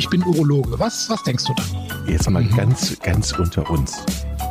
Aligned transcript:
ich 0.00 0.08
bin 0.08 0.22
Urologe. 0.22 0.78
Was, 0.78 1.10
was 1.10 1.22
denkst 1.24 1.44
du 1.44 1.52
da? 1.52 1.62
Jetzt 2.10 2.28
mal 2.30 2.42
mhm. 2.42 2.56
ganz, 2.56 2.98
ganz 3.00 3.38
unter 3.38 3.68
uns. 3.68 4.02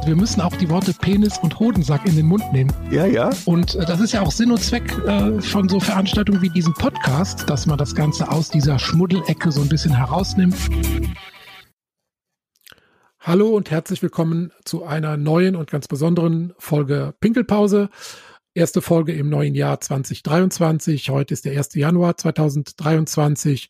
Wir 0.06 0.16
müssen 0.16 0.42
auch 0.42 0.56
die 0.56 0.70
Worte 0.70 0.94
Penis 0.94 1.40
und 1.40 1.60
Hodensack 1.60 2.06
in 2.06 2.16
den 2.16 2.28
Mund 2.28 2.44
nehmen. 2.54 2.72
Ja, 2.92 3.08
ja. 3.08 3.32
Und 3.46 3.74
äh, 3.74 3.84
das 3.84 4.00
ist 4.00 4.12
ja 4.12 4.22
auch 4.22 4.32
Sinn 4.32 4.52
und 4.52 4.62
Zweck 4.62 4.96
äh, 5.08 5.42
von 5.42 5.68
so 5.68 5.80
Veranstaltungen 5.80 6.44
wie 6.44 6.52
diesem 6.52 6.76
Podcast, 6.76 7.50
dass 7.50 7.66
man 7.66 7.80
das 7.80 7.96
Ganze 7.96 8.30
aus 8.30 8.50
dieser 8.50 8.78
Schmuddelecke 8.78 9.52
so 9.52 9.62
ein 9.62 9.70
bisschen 9.70 9.96
herausnimmt. 9.96 10.56
Hallo 13.20 13.50
und 13.50 13.72
herzlich 13.72 14.04
willkommen 14.04 14.52
zu 14.66 14.84
einer 14.84 15.18
neuen 15.18 15.56
und 15.56 15.72
ganz 15.72 15.88
besonderen 15.88 16.54
Folge 16.60 17.16
Pinkelpause. 17.22 17.90
Erste 18.54 18.84
Folge 18.84 19.14
im 19.14 19.30
neuen 19.30 19.56
Jahr 19.56 19.80
2023. 19.80 21.10
Heute 21.10 21.34
ist 21.34 21.46
der 21.46 21.58
1. 21.58 21.74
Januar 21.74 22.18
2023 22.18 23.70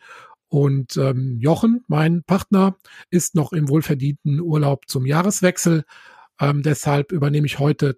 und 0.49 0.97
ähm, 0.97 1.37
Jochen, 1.39 1.83
mein 1.87 2.23
Partner, 2.23 2.75
ist 3.09 3.35
noch 3.35 3.53
im 3.53 3.69
wohlverdienten 3.69 4.41
Urlaub 4.41 4.87
zum 4.87 5.05
Jahreswechsel. 5.05 5.83
Ähm, 6.39 6.63
deshalb 6.63 7.11
übernehme 7.11 7.45
ich 7.45 7.59
heute 7.59 7.97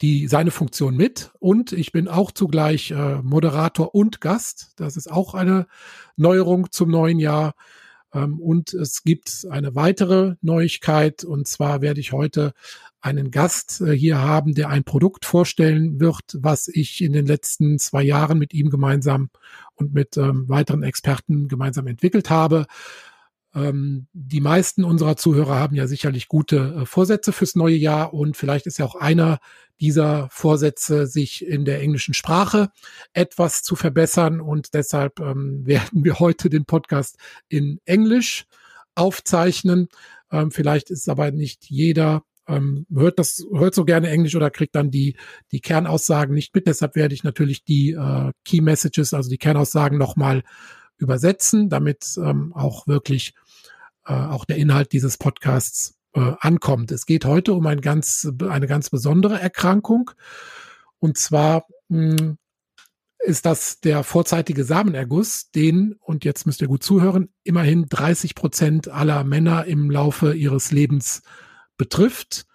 die, 0.00 0.26
seine 0.26 0.50
Funktion 0.50 0.96
mit 0.96 1.32
und 1.38 1.72
ich 1.72 1.92
bin 1.92 2.08
auch 2.08 2.32
zugleich 2.32 2.90
äh, 2.90 3.22
Moderator 3.22 3.94
und 3.94 4.20
Gast. 4.20 4.72
Das 4.76 4.96
ist 4.96 5.10
auch 5.10 5.34
eine 5.34 5.66
Neuerung 6.16 6.70
zum 6.70 6.90
neuen 6.90 7.18
Jahr. 7.18 7.54
Ähm, 8.12 8.40
und 8.40 8.74
es 8.74 9.02
gibt 9.02 9.46
eine 9.50 9.74
weitere 9.74 10.34
Neuigkeit 10.40 11.24
und 11.24 11.48
zwar 11.48 11.82
werde 11.82 12.00
ich 12.00 12.12
heute 12.12 12.52
einen 13.04 13.30
Gast 13.30 13.82
äh, 13.82 13.92
hier 13.92 14.18
haben, 14.18 14.54
der 14.54 14.70
ein 14.70 14.82
Produkt 14.82 15.26
vorstellen 15.26 16.00
wird, 16.00 16.22
was 16.38 16.68
ich 16.68 17.02
in 17.02 17.12
den 17.12 17.26
letzten 17.26 17.78
zwei 17.78 18.02
Jahren 18.02 18.38
mit 18.38 18.54
ihm 18.54 18.70
gemeinsam 18.70 19.28
und 19.74 19.92
mit 19.92 20.16
ähm, 20.16 20.48
weiteren 20.48 20.82
Experten 20.82 21.46
gemeinsam 21.48 21.86
entwickelt 21.86 22.30
habe. 22.30 22.64
Ähm, 23.54 24.06
die 24.14 24.40
meisten 24.40 24.84
unserer 24.84 25.18
Zuhörer 25.18 25.56
haben 25.56 25.76
ja 25.76 25.86
sicherlich 25.86 26.28
gute 26.28 26.56
äh, 26.80 26.86
Vorsätze 26.86 27.32
fürs 27.32 27.54
neue 27.56 27.76
Jahr 27.76 28.14
und 28.14 28.38
vielleicht 28.38 28.66
ist 28.66 28.78
ja 28.78 28.86
auch 28.86 28.94
einer 28.94 29.38
dieser 29.80 30.30
Vorsätze, 30.30 31.06
sich 31.06 31.46
in 31.46 31.66
der 31.66 31.82
englischen 31.82 32.14
Sprache 32.14 32.70
etwas 33.12 33.62
zu 33.62 33.76
verbessern 33.76 34.40
und 34.40 34.72
deshalb 34.72 35.20
ähm, 35.20 35.60
werden 35.66 36.04
wir 36.04 36.20
heute 36.20 36.48
den 36.48 36.64
Podcast 36.64 37.18
in 37.50 37.80
Englisch 37.84 38.46
aufzeichnen. 38.94 39.88
Ähm, 40.32 40.50
vielleicht 40.50 40.88
ist 40.88 41.10
aber 41.10 41.32
nicht 41.32 41.66
jeder 41.66 42.22
ähm, 42.46 42.86
hört 42.92 43.18
das, 43.18 43.44
hört 43.52 43.74
so 43.74 43.84
gerne 43.84 44.10
Englisch 44.10 44.34
oder 44.34 44.50
kriegt 44.50 44.74
dann 44.74 44.90
die, 44.90 45.16
die 45.52 45.60
Kernaussagen 45.60 46.34
nicht 46.34 46.54
mit. 46.54 46.66
Deshalb 46.66 46.94
werde 46.96 47.14
ich 47.14 47.24
natürlich 47.24 47.64
die 47.64 47.92
äh, 47.92 48.32
Key 48.44 48.60
Messages, 48.60 49.14
also 49.14 49.30
die 49.30 49.38
Kernaussagen 49.38 49.98
nochmal 49.98 50.42
übersetzen, 50.96 51.68
damit 51.68 52.16
ähm, 52.18 52.52
auch 52.54 52.86
wirklich 52.86 53.34
äh, 54.06 54.12
auch 54.12 54.44
der 54.44 54.56
Inhalt 54.56 54.92
dieses 54.92 55.18
Podcasts 55.18 55.96
äh, 56.14 56.32
ankommt. 56.40 56.92
Es 56.92 57.06
geht 57.06 57.24
heute 57.24 57.54
um 57.54 57.66
ein 57.66 57.80
ganz, 57.80 58.28
eine 58.48 58.66
ganz 58.66 58.90
besondere 58.90 59.40
Erkrankung. 59.40 60.10
Und 60.98 61.18
zwar 61.18 61.66
mh, 61.88 62.16
hm, 62.18 62.38
ist 63.24 63.46
das 63.46 63.80
der 63.80 64.04
vorzeitige 64.04 64.64
Samenerguss, 64.64 65.50
den, 65.50 65.94
und 65.98 66.24
jetzt 66.24 66.46
müsst 66.46 66.60
ihr 66.60 66.68
gut 66.68 66.82
zuhören, 66.82 67.30
immerhin 67.42 67.86
30 67.88 68.34
Prozent 68.34 68.88
aller 68.88 69.24
Männer 69.24 69.64
im 69.64 69.90
Laufe 69.90 70.34
ihres 70.34 70.72
Lebens 70.72 71.22
betrifft. 71.76 72.46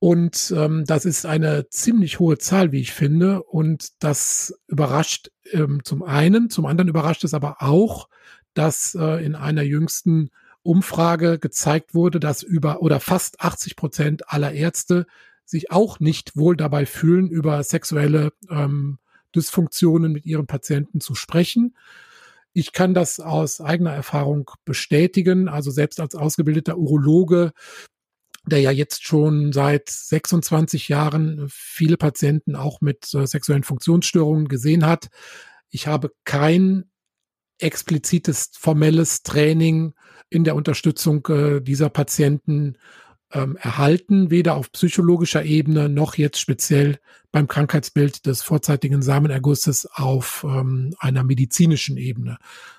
Und 0.00 0.54
ähm, 0.56 0.84
das 0.84 1.04
ist 1.04 1.26
eine 1.26 1.68
ziemlich 1.70 2.20
hohe 2.20 2.38
Zahl, 2.38 2.70
wie 2.70 2.80
ich 2.80 2.92
finde. 2.92 3.42
Und 3.42 4.02
das 4.02 4.54
überrascht 4.68 5.30
ähm, 5.50 5.80
zum 5.84 6.02
einen, 6.02 6.50
zum 6.50 6.66
anderen 6.66 6.88
überrascht 6.88 7.24
es 7.24 7.34
aber 7.34 7.56
auch, 7.60 8.08
dass 8.54 8.94
äh, 8.94 9.24
in 9.24 9.34
einer 9.34 9.62
jüngsten 9.62 10.30
Umfrage 10.62 11.38
gezeigt 11.38 11.94
wurde, 11.94 12.20
dass 12.20 12.42
über 12.42 12.82
oder 12.82 13.00
fast 13.00 13.40
80 13.40 13.74
Prozent 13.76 14.32
aller 14.32 14.52
Ärzte 14.52 15.06
sich 15.44 15.70
auch 15.70 15.98
nicht 15.98 16.36
wohl 16.36 16.56
dabei 16.56 16.84
fühlen, 16.84 17.28
über 17.28 17.62
sexuelle 17.62 18.32
ähm, 18.50 18.98
Dysfunktionen 19.34 20.12
mit 20.12 20.26
ihren 20.26 20.46
Patienten 20.46 21.00
zu 21.00 21.14
sprechen. 21.14 21.74
Ich 22.52 22.72
kann 22.72 22.92
das 22.92 23.20
aus 23.20 23.60
eigener 23.60 23.92
Erfahrung 23.92 24.50
bestätigen. 24.64 25.48
Also 25.48 25.70
selbst 25.70 26.00
als 26.00 26.14
ausgebildeter 26.14 26.76
Urologe 26.76 27.52
der 28.48 28.60
ja 28.60 28.70
jetzt 28.70 29.04
schon 29.04 29.52
seit 29.52 29.88
26 29.90 30.88
Jahren 30.88 31.46
viele 31.48 31.96
Patienten 31.96 32.56
auch 32.56 32.80
mit 32.80 33.12
äh, 33.14 33.26
sexuellen 33.26 33.64
Funktionsstörungen 33.64 34.48
gesehen 34.48 34.86
hat. 34.86 35.08
Ich 35.70 35.86
habe 35.86 36.12
kein 36.24 36.84
explizites 37.58 38.50
formelles 38.56 39.22
Training 39.22 39.94
in 40.30 40.44
der 40.44 40.54
Unterstützung 40.54 41.26
äh, 41.28 41.60
dieser 41.60 41.88
Patienten 41.90 42.76
ähm, 43.32 43.56
erhalten, 43.56 44.30
weder 44.30 44.54
auf 44.54 44.72
psychologischer 44.72 45.44
Ebene 45.44 45.88
noch 45.88 46.16
jetzt 46.16 46.40
speziell 46.40 46.98
beim 47.30 47.46
Krankheitsbild 47.46 48.26
des 48.26 48.42
vorzeitigen 48.42 49.02
Samenergusses 49.02 49.86
auf 49.92 50.46
ähm, 50.48 50.94
einer 50.98 51.24
medizinischen 51.24 51.96
Ebene, 51.96 52.38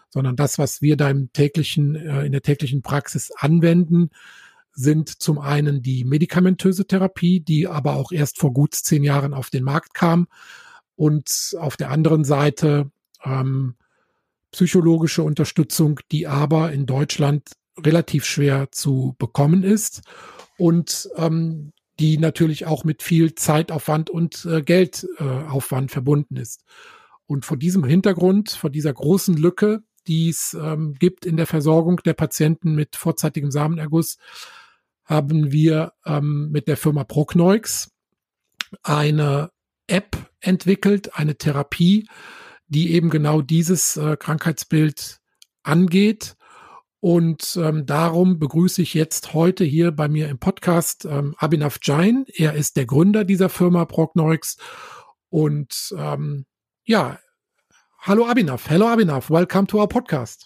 sondern 0.10 0.36
das, 0.36 0.58
was 0.58 0.82
wir 0.82 0.98
da 0.98 1.10
im 1.10 1.32
täglichen, 1.34 1.96
äh, 1.96 2.26
in 2.26 2.32
der 2.32 2.42
täglichen 2.42 2.82
Praxis 2.82 3.32
anwenden, 3.38 4.10
sind 4.80 5.22
zum 5.22 5.40
einen 5.40 5.82
die 5.82 6.06
medikamentöse 6.06 6.88
Therapie, 6.88 7.42
die 7.42 7.68
aber 7.68 7.96
auch 7.96 8.12
erst 8.12 8.40
vor 8.40 8.54
gut 8.54 8.74
zehn 8.74 9.04
Jahren 9.04 9.34
auf 9.34 9.50
den 9.50 9.64
Markt 9.64 9.94
kam 9.94 10.28
und 10.96 11.56
auf 11.60 11.76
der 11.76 11.92
anderen 11.92 12.24
Seite 12.24 12.90
ähm, 13.24 13.76
psychologische 14.52 15.22
Unterstützung, 15.24 16.00
die 16.12 16.28
aber 16.28 16.72
in 16.72 16.86
Deutschland 16.86 17.52
relativ 17.78 18.26
schwer 18.26 18.72
zu 18.72 19.16
bekommen 19.20 19.64
ist 19.64 20.02
und 20.58 21.10
ähm, 21.18 21.74
die 22.00 22.18
natürlich 22.18 22.66
auch 22.66 22.86
mit 22.86 23.04
viel 23.04 23.36
Zeitaufwand 23.36 24.10
und 24.10 24.46
äh, 24.46 24.62
Geldaufwand 24.62 25.92
äh, 25.92 25.94
verbunden 25.94 26.38
ist. 26.38 26.64
Und 27.26 27.46
vor 27.46 27.58
diesem 27.58 27.84
Hintergrund, 27.84 28.52
vor 28.52 28.70
dieser 28.70 28.94
großen 28.94 29.36
Lücke, 29.36 29.84
die 30.08 30.30
es 30.30 30.58
ähm, 30.60 30.96
gibt 30.98 31.26
in 31.26 31.36
der 31.36 31.48
Versorgung 31.48 31.98
der 31.98 32.14
Patienten 32.14 32.76
mit 32.76 32.96
vorzeitigem 32.96 33.52
Samenerguss, 33.52 34.18
haben 35.10 35.52
wir 35.52 35.94
ähm, 36.06 36.52
mit 36.52 36.68
der 36.68 36.78
Firma 36.78 37.04
Progneux 37.04 37.90
eine 38.84 39.50
App 39.88 40.16
entwickelt, 40.40 41.16
eine 41.16 41.36
Therapie, 41.36 42.08
die 42.68 42.94
eben 42.94 43.10
genau 43.10 43.42
dieses 43.42 43.98
äh, 43.98 44.16
Krankheitsbild 44.16 45.20
angeht. 45.64 46.36
Und 47.02 47.58
ähm, 47.60 47.88
darum 47.88 48.38
begrüße 48.38 48.84
ich 48.84 48.94
jetzt 48.94 49.34
heute 49.34 49.64
hier 49.64 49.92
bei 49.92 50.08
mir 50.08 50.30
im 50.30 50.38
Podcast 50.38 51.06
ähm, 51.06 51.34
Abhinav 51.38 51.80
Jain. 51.82 52.26
Er 52.28 52.54
ist 52.54 52.78
der 52.78 52.86
Gründer 52.86 53.26
dieser 53.26 53.50
Firma 53.50 53.86
Progneux. 53.86 54.58
Und 55.30 55.92
ähm, 55.98 56.46
ja, 56.84 57.18
hallo 58.00 58.28
Abhinav. 58.28 58.70
Hello 58.70 58.88
Abhinav. 58.88 59.32
Welcome 59.32 59.66
to 59.68 59.80
our 59.80 59.88
podcast. 59.88 60.46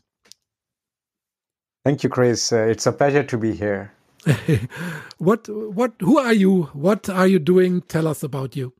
Thank 1.83 2.03
you, 2.03 2.09
Chris. 2.09 2.53
Uh, 2.53 2.69
it's 2.69 2.87
a 2.87 2.93
pleasure 2.93 3.25
to 3.27 3.37
be 3.37 3.51
here. 3.51 3.91
what 5.17 5.49
what 5.49 5.93
who 5.99 6.17
are 6.17 6.33
you? 6.33 6.63
What 6.73 7.09
are 7.09 7.27
you 7.27 7.39
doing? 7.39 7.81
Tell 7.81 8.07
us 8.07 8.23
about 8.23 8.55
you. 8.55 8.73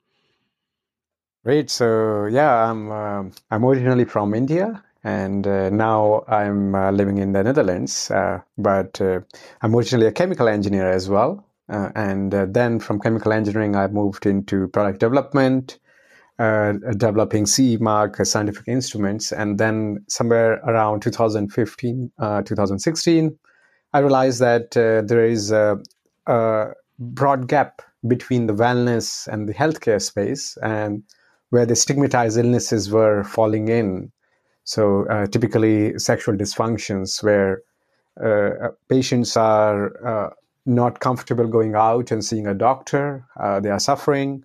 Great. 1.43 1.69
So 1.69 2.25
yeah, 2.25 2.69
I'm 2.69 2.91
uh, 2.91 3.23
I'm 3.51 3.65
originally 3.65 4.05
from 4.05 4.33
India, 4.33 4.81
and 5.03 5.45
uh, 5.45 5.69
now 5.69 6.23
I'm 6.27 6.73
uh, 6.73 6.91
living 6.91 7.17
in 7.17 7.33
the 7.33 7.43
Netherlands. 7.43 8.09
Uh, 8.09 8.39
but 8.57 9.01
uh, 9.01 9.19
I'm 9.61 9.75
originally 9.75 10.07
a 10.07 10.11
chemical 10.11 10.47
engineer 10.47 10.89
as 10.89 11.09
well, 11.09 11.45
uh, 11.67 11.89
and 11.95 12.31
then 12.31 12.79
from 12.79 12.99
chemical 13.01 13.33
engineering, 13.33 13.75
I 13.75 13.87
moved 13.87 14.25
into 14.25 14.69
product 14.69 15.01
development, 15.01 15.79
developing 16.37 17.45
CE 17.45 17.77
mark 17.81 18.25
scientific 18.25 18.67
instruments, 18.69 19.33
and 19.33 19.57
then 19.57 20.05
somewhere 20.07 20.61
around 20.65 21.01
2015, 21.01 22.11
2016. 22.19 23.37
I 23.93 23.99
realized 23.99 24.39
that 24.39 24.75
uh, 24.75 25.01
there 25.05 25.25
is 25.25 25.51
a, 25.51 25.79
a, 26.27 26.71
broad 26.99 27.47
gap 27.47 27.81
between 28.07 28.47
the 28.47 28.53
wellness 28.53 29.27
and 29.27 29.47
the 29.47 29.53
healthcare 29.53 30.01
space, 30.01 30.57
and 30.61 31.03
where 31.49 31.65
the 31.65 31.75
stigmatized 31.75 32.37
illnesses 32.37 32.89
were 32.89 33.23
falling 33.23 33.67
in. 33.67 34.11
So, 34.63 35.05
uh, 35.07 35.27
typically, 35.27 35.97
sexual 35.99 36.35
dysfunctions 36.35 37.21
where 37.23 37.61
uh, 38.23 38.69
patients 38.89 39.37
are 39.37 40.05
uh, 40.05 40.29
not 40.65 40.99
comfortable 40.99 41.47
going 41.47 41.75
out 41.75 42.11
and 42.11 42.23
seeing 42.23 42.47
a 42.47 42.53
doctor, 42.53 43.25
uh, 43.39 43.59
they 43.59 43.69
are 43.69 43.79
suffering. 43.79 44.43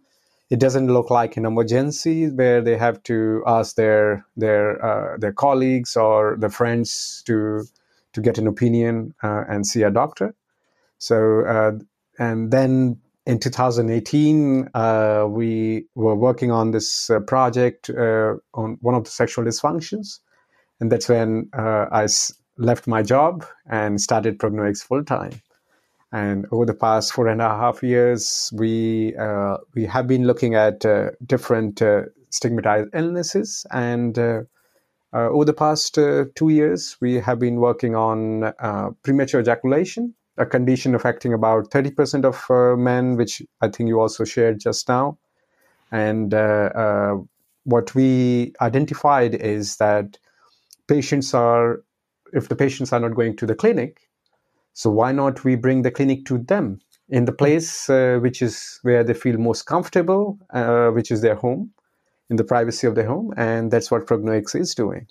It 0.51 0.61
doesn't 0.61 0.89
look 0.89 1.11
like 1.11 1.37
an 1.37 1.45
emergency 1.45 2.29
where 2.29 2.61
they 2.63 2.77
have 2.77 3.03
to 3.05 3.43
ask 3.47 3.77
their 3.77 4.25
their 4.37 4.85
uh, 4.85 5.19
their 5.19 5.33
colleagues 5.33 5.97
or 5.97 6.37
their 6.39 6.51
friends 6.51 7.23
to 7.27 7.65
to 8.13 8.21
get 8.21 8.39
an 8.39 8.47
opinion 8.47 9.15
uh, 9.23 9.45
and 9.49 9.67
see 9.67 9.83
a 9.83 9.91
doctor. 9.91 10.35
So, 10.99 11.45
uh, 11.45 11.73
and 12.19 12.51
then 12.51 12.99
in 13.27 13.39
2018, 13.39 14.71
uh, 14.75 15.27
we 15.29 15.87
were 15.95 16.17
working 16.17 16.51
on 16.51 16.71
this 16.71 17.11
uh, 17.11 17.21
project 17.21 17.91
uh, 17.91 18.35
on 18.55 18.79
one 18.81 18.95
of 18.95 19.05
the 19.05 19.11
sexual 19.11 19.45
dysfunctions. 19.45 20.19
And 20.81 20.91
that's 20.91 21.09
when 21.09 21.51
uh, 21.57 21.87
I 21.93 22.09
left 22.57 22.87
my 22.87 23.03
job 23.03 23.45
and 23.71 24.01
started 24.01 24.39
Prognoix 24.39 24.75
full 24.75 25.05
time. 25.05 25.41
And 26.11 26.47
over 26.51 26.65
the 26.65 26.75
past 26.75 27.13
four 27.13 27.29
and 27.29 27.43
a 27.43 27.49
half 27.49 27.83
years, 27.83 28.51
we 28.55 29.15
we 29.75 29.85
have 29.85 30.07
been 30.07 30.25
looking 30.25 30.55
at 30.55 30.81
different 31.27 31.83
stigmatized 32.31 32.89
illnesses, 32.95 33.67
and 33.71 34.19
uh, 35.13 35.17
uh, 35.17 35.29
over 35.31 35.45
the 35.45 35.53
past 35.53 35.99
uh, 35.99 36.25
two 36.35 36.49
years, 36.49 36.97
we 37.01 37.15
have 37.15 37.39
been 37.39 37.57
working 37.57 37.95
on 37.95 38.53
premature 39.03 39.41
ejaculation, 39.41 40.15
a 40.37 40.47
condition 40.47 40.95
affecting 40.95 41.33
about 41.33 41.71
thirty 41.71 41.91
percent 41.91 42.25
of 42.25 42.45
men, 42.79 43.17
which 43.17 43.43
I 43.61 43.69
think 43.69 43.89
you 43.89 44.01
also 44.01 44.25
shared 44.25 44.61
just 44.61 44.89
now. 44.89 45.19
And 45.91 46.33
what 47.65 47.95
we 47.95 48.53
identified 48.61 49.35
is 49.35 49.77
that 49.77 50.19
patients 50.87 51.35
are, 51.35 51.83
if 52.33 52.49
the 52.49 52.57
patients 52.57 52.93
are 52.93 53.01
not 53.01 53.15
going 53.15 53.37
to 53.37 53.47
the 53.47 53.55
clinic, 53.55 54.09
so 54.73 54.91
why 54.91 55.13
not 55.13 55.45
we 55.45 55.57
bring 55.57 55.83
the 55.83 55.91
clinic 55.91 56.25
to 56.27 56.39
them 56.39 56.81
in 57.09 57.25
the 57.25 57.33
place 57.33 57.91
uh, 57.91 58.19
which 58.21 58.43
is 58.43 58.79
where 58.83 59.03
they 59.03 59.15
feel 59.15 59.39
most 59.39 59.63
comfortable, 59.63 60.39
uh, 60.53 60.89
which 60.91 61.11
is 61.11 61.21
their 61.23 61.35
home, 61.35 61.71
in 62.31 62.37
the 62.37 62.45
privacy 62.45 62.87
of 62.87 62.95
their 62.95 63.09
home, 63.09 63.33
and 63.37 63.71
that's 63.71 63.91
what 63.91 64.07
PrognoX 64.07 64.55
is 64.55 64.75
doing. 64.75 65.07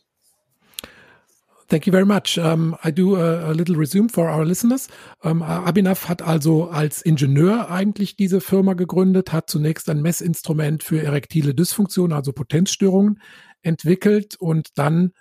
Thank 1.69 1.85
you 1.85 1.91
very 1.91 2.05
much. 2.05 2.37
Um, 2.37 2.77
I 2.85 2.91
do 2.91 3.17
a, 3.17 3.51
a, 3.51 3.53
little 3.53 3.75
resume 3.75 4.07
for 4.07 4.29
our 4.29 4.45
listeners. 4.45 4.87
Um, 5.21 5.43
Abhinav 5.43 6.07
hat 6.07 6.21
also 6.21 6.69
als 6.69 7.01
Ingenieur 7.01 7.69
eigentlich 7.69 8.15
diese 8.15 8.39
Firma 8.39 8.73
gegründet, 8.73 9.33
hat 9.33 9.49
zunächst 9.49 9.89
ein 9.89 10.01
Messinstrument 10.01 10.81
für 10.81 11.03
erektile 11.03 11.53
Dysfunktion, 11.53 12.13
also 12.13 12.31
Potenzstörungen, 12.31 13.19
entwickelt 13.63 14.37
und 14.37 14.77
dann 14.77 15.11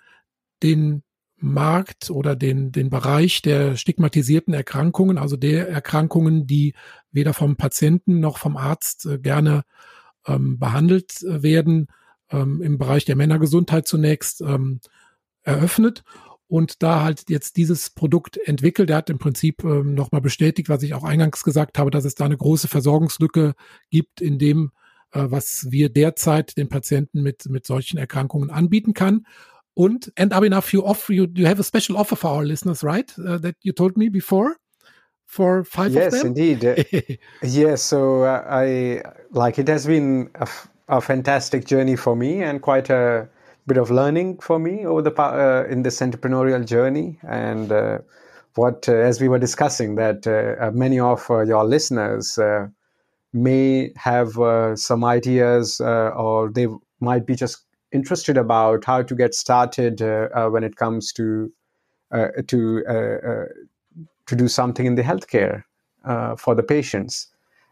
den 0.63 1.03
Markt 1.35 2.09
oder 2.09 2.35
den, 2.37 2.71
den 2.71 2.89
Bereich 2.89 3.41
der 3.41 3.75
stigmatisierten 3.75 4.53
Erkrankungen, 4.53 5.17
also 5.17 5.35
der 5.35 5.67
Erkrankungen, 5.67 6.47
die 6.47 6.73
weder 7.11 7.33
vom 7.33 7.57
Patienten 7.57 8.21
noch 8.21 8.37
vom 8.37 8.55
Arzt 8.55 9.05
äh, 9.05 9.19
gerne 9.19 9.63
ähm, 10.27 10.59
behandelt 10.59 11.23
äh, 11.23 11.41
werden, 11.41 11.87
ähm, 12.29 12.61
im 12.61 12.77
Bereich 12.77 13.05
der 13.05 13.15
Männergesundheit 13.15 13.87
zunächst 13.87 14.41
ähm, 14.41 14.79
eröffnet 15.43 16.03
und 16.47 16.81
da 16.83 17.03
halt 17.03 17.29
jetzt 17.29 17.57
dieses 17.57 17.89
Produkt 17.89 18.37
entwickelt. 18.37 18.89
Er 18.89 18.97
hat 18.97 19.09
im 19.09 19.19
Prinzip 19.19 19.63
ähm, 19.63 19.93
nochmal 19.93 20.21
bestätigt, 20.21 20.69
was 20.69 20.83
ich 20.83 20.93
auch 20.93 21.03
eingangs 21.03 21.43
gesagt 21.43 21.77
habe, 21.77 21.91
dass 21.91 22.05
es 22.05 22.15
da 22.15 22.25
eine 22.25 22.37
große 22.37 22.67
Versorgungslücke 22.67 23.53
gibt 23.89 24.21
in 24.21 24.39
dem, 24.39 24.71
äh, 25.11 25.25
was 25.29 25.71
wir 25.71 25.89
derzeit 25.89 26.57
den 26.57 26.69
Patienten 26.69 27.21
mit, 27.21 27.49
mit 27.49 27.65
solchen 27.65 27.97
Erkrankungen 27.97 28.49
anbieten 28.49 28.93
kann. 28.93 29.25
Und 29.73 30.11
and 30.17 30.33
enough, 30.33 30.73
you 30.73 30.83
offer 30.83 31.13
you 31.13 31.27
you 31.35 31.45
have 31.45 31.59
a 31.59 31.63
special 31.63 31.99
offer 31.99 32.15
for 32.15 32.31
our 32.31 32.43
listeners, 32.43 32.83
right? 32.83 33.15
Uh, 33.19 33.37
that 33.37 33.55
you 33.61 33.71
told 33.73 33.95
me 33.95 34.09
before 34.09 34.55
for 35.27 35.63
five 35.63 35.93
yes, 35.93 36.13
of 36.13 36.23
them. 36.23 36.33
Yes, 36.35 36.63
indeed. 36.63 37.19
yes, 37.43 37.83
so 37.83 38.23
uh, 38.23 38.43
I 38.49 39.03
like 39.31 39.59
it 39.59 39.67
has 39.67 39.85
been 39.85 40.31
a, 40.35 40.49
a, 40.87 41.01
fantastic 41.01 41.65
journey 41.65 41.95
for 41.95 42.15
me 42.15 42.41
and 42.41 42.61
quite 42.61 42.89
a 42.89 43.29
bit 43.67 43.77
of 43.77 43.91
learning 43.91 44.39
for 44.39 44.57
me 44.57 44.85
over 44.85 45.03
the 45.03 45.13
uh, 45.21 45.65
in 45.69 45.83
this 45.83 45.99
entrepreneurial 45.99 46.65
journey 46.65 47.19
and. 47.27 47.71
Uh, 47.71 47.99
what, 48.55 48.89
uh, 48.89 48.93
as 48.93 49.21
we 49.21 49.29
were 49.29 49.37
discussing, 49.37 49.93
that 49.97 50.25
uh, 50.25 50.71
many 50.73 50.99
of 50.99 51.23
your 51.29 51.63
listeners 51.63 52.39
may 53.31 53.91
have 53.95 54.31
some 54.79 55.03
ideas 55.03 55.79
or 55.79 56.49
they 56.49 56.65
might 56.99 57.27
be 57.27 57.35
just 57.35 57.67
interested 57.91 58.37
about 58.37 58.85
how 58.85 59.01
to 59.01 59.15
get 59.15 59.33
started 59.33 60.01
uh, 60.01 60.29
uh, 60.33 60.49
when 60.49 60.63
it 60.63 60.75
comes 60.75 61.13
to 61.13 61.51
uh, 62.11 62.27
to 62.47 62.83
to 64.27 64.35
do 64.35 64.47
something 64.47 64.85
in 64.85 64.95
the 64.95 65.03
healthcare 65.03 65.63
for 66.37 66.55
the 66.55 66.63
patients 66.63 67.27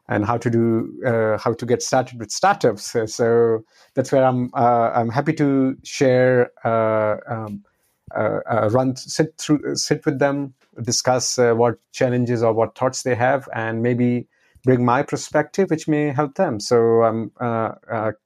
and 0.08 0.26
how 0.26 0.38
to 0.38 0.50
do 0.50 0.94
uh, 1.06 1.38
how 1.38 1.54
to 1.54 1.66
get 1.66 1.82
started 1.82 2.20
with 2.20 2.32
startups. 2.32 2.96
so 3.08 3.64
that's 3.96 4.12
where 4.12 4.24
I'm 4.24 4.52
uh, 4.54 4.92
I'm 4.94 5.10
happy 5.10 5.34
to 5.34 5.76
share 5.84 6.52
uh, 6.64 7.18
um, 7.28 7.64
run 8.72 8.96
sit 8.96 9.38
through 9.38 9.76
sit 9.76 10.06
with 10.06 10.20
them, 10.20 10.54
discuss 10.82 11.38
what 11.38 11.80
challenges 11.92 12.44
or 12.44 12.54
what 12.54 12.78
thoughts 12.78 13.04
they 13.04 13.16
have, 13.16 13.50
and 13.54 13.82
maybe 13.82 14.28
bring 14.64 14.86
my 14.86 15.04
perspective, 15.04 15.70
which 15.70 15.88
may 15.88 16.12
help 16.12 16.36
them. 16.36 16.60
So 16.60 17.04
I'm 17.04 17.32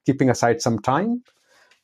keeping 0.06 0.30
aside 0.30 0.62
some 0.62 0.80
time 0.80 1.24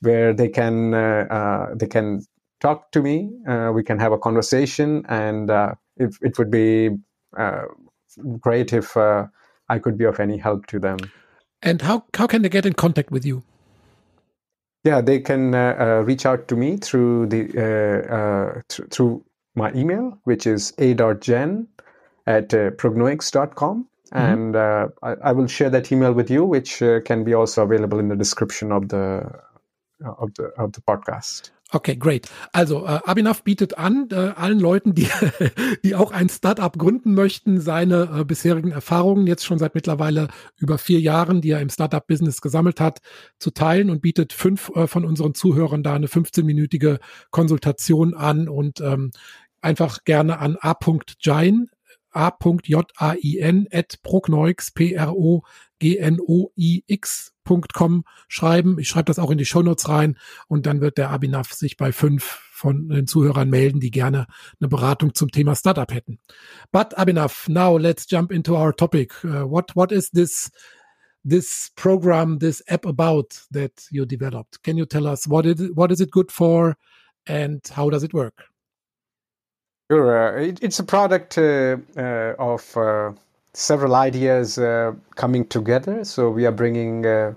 where 0.02 0.34
they 0.34 0.50
can 0.50 0.94
uh, 0.94 1.28
uh, 1.30 1.76
they 1.76 1.88
can 1.88 2.22
talk 2.60 2.92
to 2.92 3.02
me. 3.02 3.32
Uh, 3.48 3.72
we 3.74 3.84
can 3.84 4.00
have 4.00 4.12
a 4.12 4.18
conversation, 4.18 5.06
and 5.08 5.50
if 5.98 6.18
it 6.22 6.38
would 6.38 6.52
be 6.52 6.90
great 8.40 8.74
if 8.74 8.96
I 8.96 9.80
could 9.80 9.98
be 9.98 10.06
of 10.06 10.20
any 10.20 10.38
help 10.38 10.68
to 10.68 10.80
them. 10.80 10.98
And 11.62 11.82
how 11.82 12.06
how 12.16 12.28
can 12.28 12.42
they 12.42 12.50
get 12.50 12.66
in 12.66 12.74
contact 12.74 13.12
with 13.12 13.26
you? 13.26 13.44
Yeah, 14.84 15.02
they 15.02 15.20
can 15.20 15.56
uh, 15.56 16.04
reach 16.06 16.28
out 16.28 16.48
to 16.50 16.56
me 16.56 16.78
through 16.78 17.26
the 17.28 17.42
uh, 17.58 18.14
uh, 18.16 18.62
th- 18.70 18.90
through 18.92 19.26
my 19.56 19.74
email, 19.74 20.20
which 20.26 20.46
is 20.46 20.74
a.jain 20.78 21.68
at 22.28 22.54
uh, 22.54 22.70
prognoix.com. 22.72 23.88
Mm-hmm. 24.14 24.18
And 24.18 24.56
I, 24.56 25.16
I, 25.24 25.32
will 25.32 25.48
share 25.48 25.72
that 25.72 25.92
email 25.92 26.14
with 26.14 26.30
you, 26.30 26.46
which 26.46 26.84
can 27.06 27.24
be 27.24 27.34
also 27.34 27.64
available 27.64 27.98
in 27.98 28.10
the 28.10 28.16
description 28.16 28.72
of 28.72 28.90
the 28.90 29.28
of 30.06 30.32
the, 30.36 30.44
of 30.58 30.74
the 30.74 30.82
podcast. 30.82 31.50
Okay, 31.76 31.98
great. 31.98 32.30
Also 32.54 32.86
äh, 32.86 33.02
Abhinav 33.04 33.44
bietet 33.44 33.78
an, 33.78 34.08
äh, 34.10 34.16
allen 34.16 34.62
Leuten, 34.62 34.96
die, 34.96 35.10
die 35.84 35.94
auch 35.94 36.14
ein 36.14 36.30
Startup 36.30 36.72
gründen 36.78 37.14
möchten, 37.14 37.60
seine 37.60 38.22
äh, 38.22 38.24
bisherigen 38.24 38.72
Erfahrungen, 38.72 39.28
jetzt 39.28 39.44
schon 39.44 39.60
seit 39.60 39.76
mittlerweile 39.76 40.30
über 40.56 40.78
vier 40.78 41.02
Jahren, 41.02 41.42
die 41.42 41.50
er 41.50 41.60
im 41.60 41.70
Startup-Business 41.70 42.40
gesammelt 42.40 42.80
hat, 42.80 43.00
zu 43.40 43.52
teilen 43.52 43.90
und 43.90 44.02
bietet 44.02 44.32
fünf 44.32 44.72
äh, 44.74 44.88
von 44.88 45.04
unseren 45.04 45.34
Zuhörern 45.34 45.84
da 45.84 45.96
eine 45.96 46.08
15-minütige 46.08 47.00
Konsultation 47.30 48.14
an 48.14 48.48
und 48.48 48.80
ähm, 48.80 49.12
einfach 49.60 50.06
gerne 50.06 50.40
an 50.40 50.56
a.jain, 50.62 51.68
a.jain 52.16 53.68
at 53.72 54.02
prognoix, 54.02 54.72
P-R-O-G-N-O-I-X 54.74 55.46
Com 57.74 58.06
schreiben. 58.28 58.80
Ich 58.80 58.90
schreibe 58.90 59.06
das 59.06 59.20
auch 59.20 59.30
in 59.30 59.38
die 59.38 59.46
Shownotes 59.46 59.88
rein 59.88 60.18
und 60.48 60.66
dann 60.66 60.82
wird 60.82 60.98
der 60.98 61.12
Abinaf 61.12 61.54
sich 61.54 61.78
bei 61.78 61.92
fünf 61.92 62.40
von 62.52 62.90
den 62.90 63.06
Zuhörern 63.06 63.50
melden, 63.50 63.80
die 63.80 63.92
gerne 63.92 64.26
eine 64.60 64.68
Beratung 64.68 65.14
zum 65.14 65.30
Thema 65.30 65.56
Startup 65.56 65.92
hätten. 65.94 66.18
But 66.72 66.98
Abinaf, 66.98 67.48
now 67.48 67.78
let's 67.78 68.08
jump 68.10 68.32
into 68.32 68.58
our 68.58 68.76
topic. 68.76 69.24
Uh, 69.24 69.44
what 69.48 69.76
what 69.76 69.92
is 69.92 70.10
this 70.10 70.50
this 71.24 71.72
program, 71.76 72.40
this 72.40 72.64
app 72.68 72.86
about 72.86 73.46
that 73.52 73.88
you 73.92 74.06
developed? 74.06 74.64
Can 74.64 74.78
you 74.78 74.86
tell 74.86 75.06
us 75.06 75.28
what 75.28 75.46
it 75.46 75.60
what 75.76 75.92
is 75.92 76.02
it 76.02 76.10
good 76.10 76.32
for 76.32 76.76
and 77.28 77.62
how 77.76 77.92
does 77.92 78.04
it 78.04 78.14
work? 78.14 78.55
Sure, 79.92 80.38
uh, 80.38 80.42
it, 80.42 80.64
it's 80.64 80.80
a 80.80 80.84
product 80.84 81.38
uh, 81.38 81.78
uh 81.96 82.34
of 82.40 82.76
uh, 82.76 83.12
several 83.54 83.96
ideas 83.96 84.58
uh, 84.58 84.94
coming 85.16 85.46
together. 85.48 86.04
So 86.04 86.30
we 86.30 86.46
are 86.46 86.52
bringing 86.52 87.06
uh, 87.06 87.34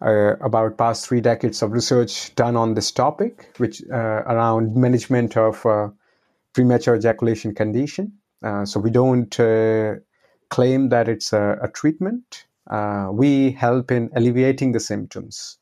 uh, 0.00 0.36
about 0.40 0.78
past 0.78 1.06
three 1.08 1.20
decades 1.20 1.62
of 1.62 1.72
research 1.72 2.34
done 2.36 2.56
on 2.56 2.74
this 2.74 2.92
topic, 2.92 3.50
which 3.56 3.82
uh, 3.90 4.22
around 4.26 4.76
management 4.76 5.36
of 5.36 5.64
uh, 5.66 5.88
premature 6.52 6.94
ejaculation 6.94 7.54
condition. 7.54 8.12
Uh, 8.42 8.64
so 8.64 8.78
we 8.78 8.90
don't 8.90 9.34
claim 10.50 10.88
that 10.90 11.08
it's 11.08 11.32
a, 11.32 11.58
a 11.62 11.68
treatment. 11.68 12.44
we 13.12 13.50
help 13.52 13.90
in 13.90 14.10
alleviating 14.14 14.72
the 14.72 14.80
symptoms, 14.80 15.58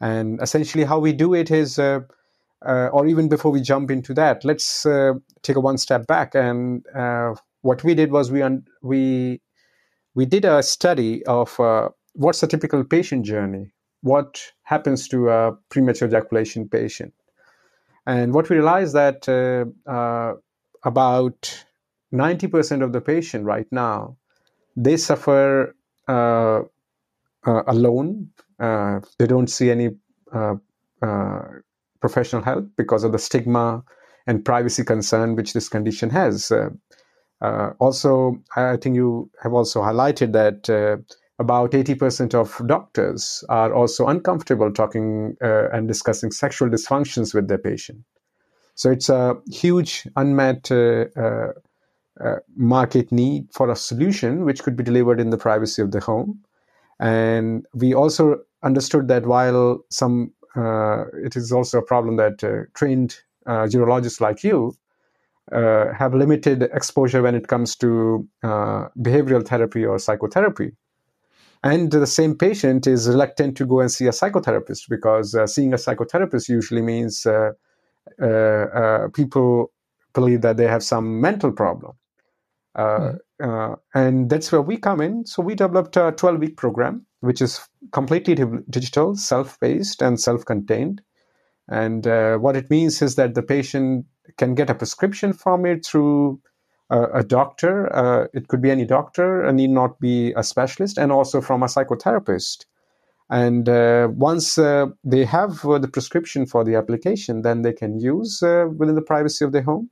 and 0.00 0.40
essentially 0.42 0.84
how 0.84 0.98
we 0.98 1.12
do 1.12 1.34
it 1.34 1.50
is. 1.50 1.78
Or 2.62 3.06
even 3.06 3.28
before 3.28 3.52
we 3.52 3.60
jump 3.60 3.90
into 3.90 4.14
that, 4.14 4.44
let's 4.44 4.82
take 5.42 5.56
a 5.56 5.60
one 5.60 5.78
step 5.78 6.06
back 6.06 6.34
and 6.34 6.84
what 7.62 7.84
we 7.84 7.94
did 7.94 8.10
was 8.10 8.30
we 8.30 8.42
un- 8.42 8.66
we 8.82 9.40
we 10.14 10.26
did 10.26 10.44
a 10.44 10.62
study 10.62 11.24
of 11.26 11.58
uh, 11.60 11.88
what's 12.14 12.40
the 12.40 12.46
typical 12.46 12.84
patient 12.84 13.24
journey, 13.24 13.72
what 14.02 14.52
happens 14.62 15.08
to 15.08 15.28
a 15.28 15.52
premature 15.68 16.08
ejaculation 16.08 16.68
patient, 16.68 17.12
and 18.06 18.34
what 18.34 18.48
we 18.48 18.56
realized 18.56 18.94
that 18.94 19.28
uh, 19.28 19.90
uh, 19.90 20.34
about 20.84 21.64
ninety 22.10 22.46
percent 22.46 22.82
of 22.82 22.92
the 22.92 23.00
patient 23.00 23.44
right 23.44 23.66
now 23.70 24.16
they 24.76 24.96
suffer 24.96 25.74
uh, 26.06 26.60
uh, 27.46 27.62
alone. 27.66 28.30
Uh, 28.60 29.00
they 29.18 29.26
don't 29.26 29.50
see 29.50 29.70
any 29.70 29.90
professional 32.00 32.42
help 32.42 32.66
because 32.76 33.04
of 33.04 33.12
the 33.12 33.18
stigma 33.18 33.82
and 34.26 34.44
privacy 34.44 34.84
concern 34.84 35.36
which 35.36 35.52
this 35.52 35.68
condition 35.68 36.10
has. 36.10 36.50
Uh, 36.50 37.70
also, 37.78 38.36
I 38.56 38.76
think 38.76 38.96
you 38.96 39.30
have 39.42 39.52
also 39.52 39.80
highlighted 39.80 40.32
that 40.32 40.68
uh, 40.68 40.96
about 41.38 41.70
80% 41.72 42.34
of 42.34 42.60
doctors 42.66 43.44
are 43.48 43.72
also 43.72 44.06
uncomfortable 44.06 44.72
talking 44.72 45.36
uh, 45.42 45.70
and 45.70 45.86
discussing 45.86 46.32
sexual 46.32 46.68
dysfunctions 46.68 47.32
with 47.32 47.48
their 47.48 47.58
patient. 47.58 48.00
So 48.74 48.90
it's 48.90 49.08
a 49.08 49.36
huge 49.50 50.06
unmet 50.16 50.70
uh, 50.70 51.06
uh, 51.16 51.52
uh, 52.20 52.36
market 52.56 53.12
need 53.12 53.48
for 53.52 53.70
a 53.70 53.76
solution 53.76 54.44
which 54.44 54.62
could 54.62 54.76
be 54.76 54.84
delivered 54.84 55.20
in 55.20 55.30
the 55.30 55.36
privacy 55.36 55.82
of 55.82 55.92
the 55.92 56.00
home. 56.00 56.40
And 57.00 57.66
we 57.74 57.94
also 57.94 58.38
understood 58.62 59.06
that 59.08 59.26
while 59.26 59.84
some, 59.90 60.32
uh, 60.37 60.37
it 61.24 61.36
is 61.36 61.52
also 61.52 61.78
a 61.78 61.82
problem 61.82 62.16
that 62.16 62.42
uh, 62.44 62.64
trained 62.74 63.20
uh, 63.46 63.66
urologists 63.66 64.20
like 64.20 64.42
you 64.44 64.76
have 65.50 66.14
limited 66.14 66.62
exposure 66.74 67.22
when 67.22 67.34
it 67.34 67.48
comes 67.48 67.74
to 67.76 68.28
behavioral 68.42 69.46
therapy 69.46 69.84
or 69.84 69.98
psychotherapy. 69.98 70.72
And 71.64 71.90
the 71.90 72.06
same 72.06 72.36
patient 72.36 72.86
is 72.86 73.08
reluctant 73.08 73.56
to 73.56 73.66
go 73.66 73.80
and 73.80 73.90
see 73.90 74.06
a 74.06 74.10
psychotherapist 74.10 74.88
because 74.88 75.34
seeing 75.52 75.72
a 75.72 75.76
psychotherapist 75.76 76.48
usually 76.48 76.82
means 76.82 77.26
uh, 77.26 77.50
uh, 78.24 79.08
people 79.12 79.72
believe 80.12 80.40
that 80.42 80.56
they 80.56 80.66
have 80.66 80.82
some 80.82 81.20
mental 81.20 81.52
problem. 81.52 81.92
Mm. 82.76 83.18
And 83.40 84.30
that's 84.30 84.50
where 84.52 84.62
we 84.62 84.76
come 84.76 85.00
in. 85.00 85.26
So 85.26 85.42
we 85.42 85.54
developed 85.54 85.96
a 85.96 86.12
12 86.12 86.38
week 86.38 86.56
program, 86.56 87.06
which 87.20 87.40
is 87.40 87.60
completely 87.92 88.34
digital, 88.68 89.16
self 89.16 89.58
based, 89.60 90.02
and 90.02 90.20
self 90.20 90.44
contained. 90.44 91.02
And 91.68 92.06
what 92.40 92.56
it 92.56 92.70
means 92.70 93.02
is 93.02 93.16
that 93.16 93.34
the 93.34 93.42
patient 93.42 94.06
can 94.36 94.54
get 94.54 94.70
a 94.70 94.74
prescription 94.74 95.32
from 95.32 95.66
it 95.66 95.84
through 95.84 96.40
a 96.90 97.22
doctor. 97.22 97.94
Uh, 97.94 98.26
it 98.32 98.48
could 98.48 98.62
be 98.62 98.70
any 98.70 98.84
doctor, 98.84 99.42
and 99.42 99.58
need 99.58 99.70
not 99.70 100.00
be 100.00 100.32
a 100.36 100.42
specialist, 100.42 100.98
and 100.98 101.12
also 101.12 101.40
from 101.40 101.62
a 101.62 101.66
psychotherapist. 101.66 102.64
And 103.30 103.68
uh, 103.68 104.08
once 104.10 104.56
uh, 104.56 104.86
they 105.04 105.24
have 105.24 105.64
uh, 105.64 105.78
the 105.78 105.88
prescription 105.88 106.46
for 106.46 106.64
the 106.64 106.76
application, 106.76 107.42
then 107.42 107.62
they 107.62 107.74
can 107.74 108.00
use 108.00 108.42
uh, 108.42 108.66
within 108.74 108.94
the 108.94 109.02
privacy 109.02 109.44
of 109.44 109.52
their 109.52 109.62
home. 109.62 109.90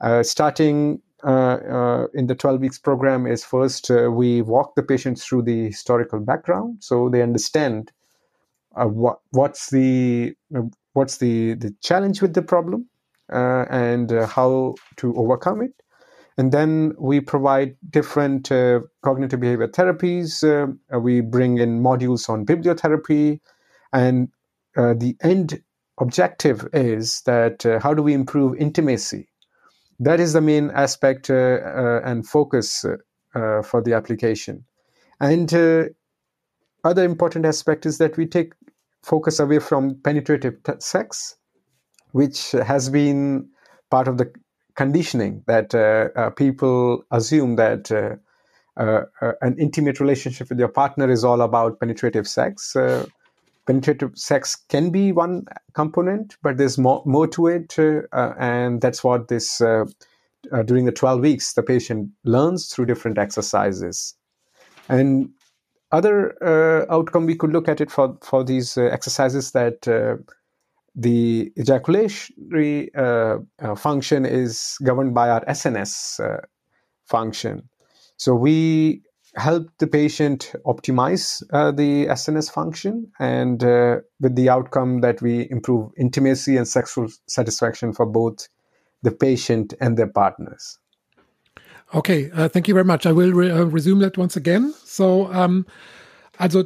Uh, 0.00 0.22
starting 0.22 1.00
uh, 1.24 2.06
in 2.14 2.26
the 2.26 2.34
12 2.34 2.60
weeks 2.60 2.78
program 2.78 3.26
is 3.26 3.44
first 3.44 3.90
we 3.90 4.42
walk 4.42 4.74
the 4.74 4.82
patients 4.82 5.24
through 5.24 5.42
the 5.42 5.66
historical 5.66 6.20
background 6.20 6.76
so 6.80 7.08
they 7.08 7.22
understand 7.22 7.92
what, 8.74 9.18
what's 9.30 9.70
the 9.70 10.34
what's 10.94 11.18
the, 11.18 11.54
the 11.54 11.74
challenge 11.80 12.20
with 12.20 12.34
the 12.34 12.42
problem 12.42 12.86
and 13.28 14.10
how 14.10 14.74
to 14.96 15.14
overcome 15.16 15.62
it 15.62 15.72
and 16.38 16.50
then 16.50 16.94
we 16.98 17.20
provide 17.20 17.76
different 17.90 18.50
uh, 18.50 18.80
cognitive 19.02 19.40
behavior 19.40 19.68
therapies. 19.68 20.42
Uh, 20.42 20.98
we 20.98 21.20
bring 21.20 21.58
in 21.58 21.82
modules 21.82 22.28
on 22.28 22.46
bibliotherapy. 22.46 23.40
And 23.92 24.28
uh, 24.76 24.94
the 24.94 25.16
end 25.22 25.62
objective 26.00 26.66
is 26.72 27.20
that 27.26 27.66
uh, 27.66 27.78
how 27.80 27.92
do 27.92 28.02
we 28.02 28.14
improve 28.14 28.56
intimacy? 28.56 29.28
That 30.02 30.18
is 30.18 30.32
the 30.32 30.40
main 30.40 30.70
aspect 30.72 31.30
uh, 31.30 31.34
uh, 31.34 32.00
and 32.04 32.26
focus 32.26 32.84
for 33.32 33.82
the 33.82 33.94
application. 33.94 34.64
And 35.20 35.52
other 36.84 37.04
important 37.04 37.46
aspect 37.46 37.86
is 37.86 37.98
that 37.98 38.16
we 38.16 38.26
take 38.26 38.52
focus 39.04 39.38
away 39.38 39.60
from 39.60 39.94
penetrative 40.02 40.56
sex, 40.80 41.36
which 42.10 42.50
has 42.50 42.90
been 42.90 43.48
part 43.90 44.08
of 44.08 44.18
the 44.18 44.32
conditioning 44.74 45.44
that 45.46 45.72
uh, 45.74 46.08
uh, 46.18 46.30
people 46.30 47.04
assume 47.12 47.56
that 47.56 47.92
uh, 47.92 49.02
an 49.40 49.56
intimate 49.58 50.00
relationship 50.00 50.48
with 50.48 50.58
your 50.58 50.68
partner 50.68 51.08
is 51.10 51.24
all 51.24 51.42
about 51.42 51.78
penetrative 51.78 52.26
sex. 52.26 52.74
Penetrative 53.66 54.16
sex 54.16 54.56
can 54.68 54.90
be 54.90 55.12
one 55.12 55.44
component, 55.74 56.36
but 56.42 56.56
there's 56.56 56.78
more, 56.78 57.02
more 57.06 57.26
to 57.28 57.46
it, 57.46 57.76
and 58.12 58.80
that's 58.80 59.04
what 59.04 59.28
this 59.28 59.62
during 60.66 60.84
the 60.86 60.92
12 60.92 61.20
weeks 61.20 61.52
the 61.52 61.62
patient 61.62 62.10
learns 62.24 62.66
through 62.66 62.84
different 62.84 63.16
exercises 63.16 64.16
and 64.88 65.30
other 65.92 66.34
uh, 66.42 66.84
outcome 66.92 67.26
we 67.26 67.36
could 67.36 67.52
look 67.52 67.68
at 67.68 67.80
it 67.80 67.90
for 67.90 68.16
for 68.22 68.42
these 68.42 68.76
uh, 68.76 68.82
exercises 68.84 69.52
that 69.52 69.86
uh, 69.86 70.16
the 70.94 71.52
ejaculatory 71.56 72.94
uh, 72.94 73.38
uh, 73.60 73.74
function 73.74 74.26
is 74.26 74.76
governed 74.82 75.14
by 75.14 75.28
our 75.28 75.44
SNS 75.46 76.20
uh, 76.20 76.40
function. 77.06 77.68
So 78.16 78.34
we 78.34 79.02
help 79.34 79.70
the 79.78 79.86
patient 79.86 80.52
optimize 80.66 81.42
uh, 81.52 81.70
the 81.70 82.06
SNS 82.06 82.50
function, 82.50 83.10
and 83.18 83.64
uh, 83.64 83.96
with 84.20 84.36
the 84.36 84.48
outcome 84.48 85.00
that 85.00 85.22
we 85.22 85.48
improve 85.50 85.90
intimacy 85.96 86.56
and 86.56 86.68
sexual 86.68 87.08
satisfaction 87.26 87.92
for 87.92 88.06
both 88.06 88.48
the 89.02 89.10
patient 89.10 89.74
and 89.80 89.96
their 89.96 90.06
partners. 90.06 90.78
Okay, 91.94 92.30
uh, 92.32 92.48
thank 92.48 92.68
you 92.68 92.74
very 92.74 92.84
much. 92.84 93.06
I 93.06 93.12
will 93.12 93.32
re 93.32 93.50
resume 93.50 94.00
that 94.00 94.16
once 94.16 94.36
again. 94.36 94.74
So, 94.84 95.30
um, 95.32 95.66
also 96.38 96.64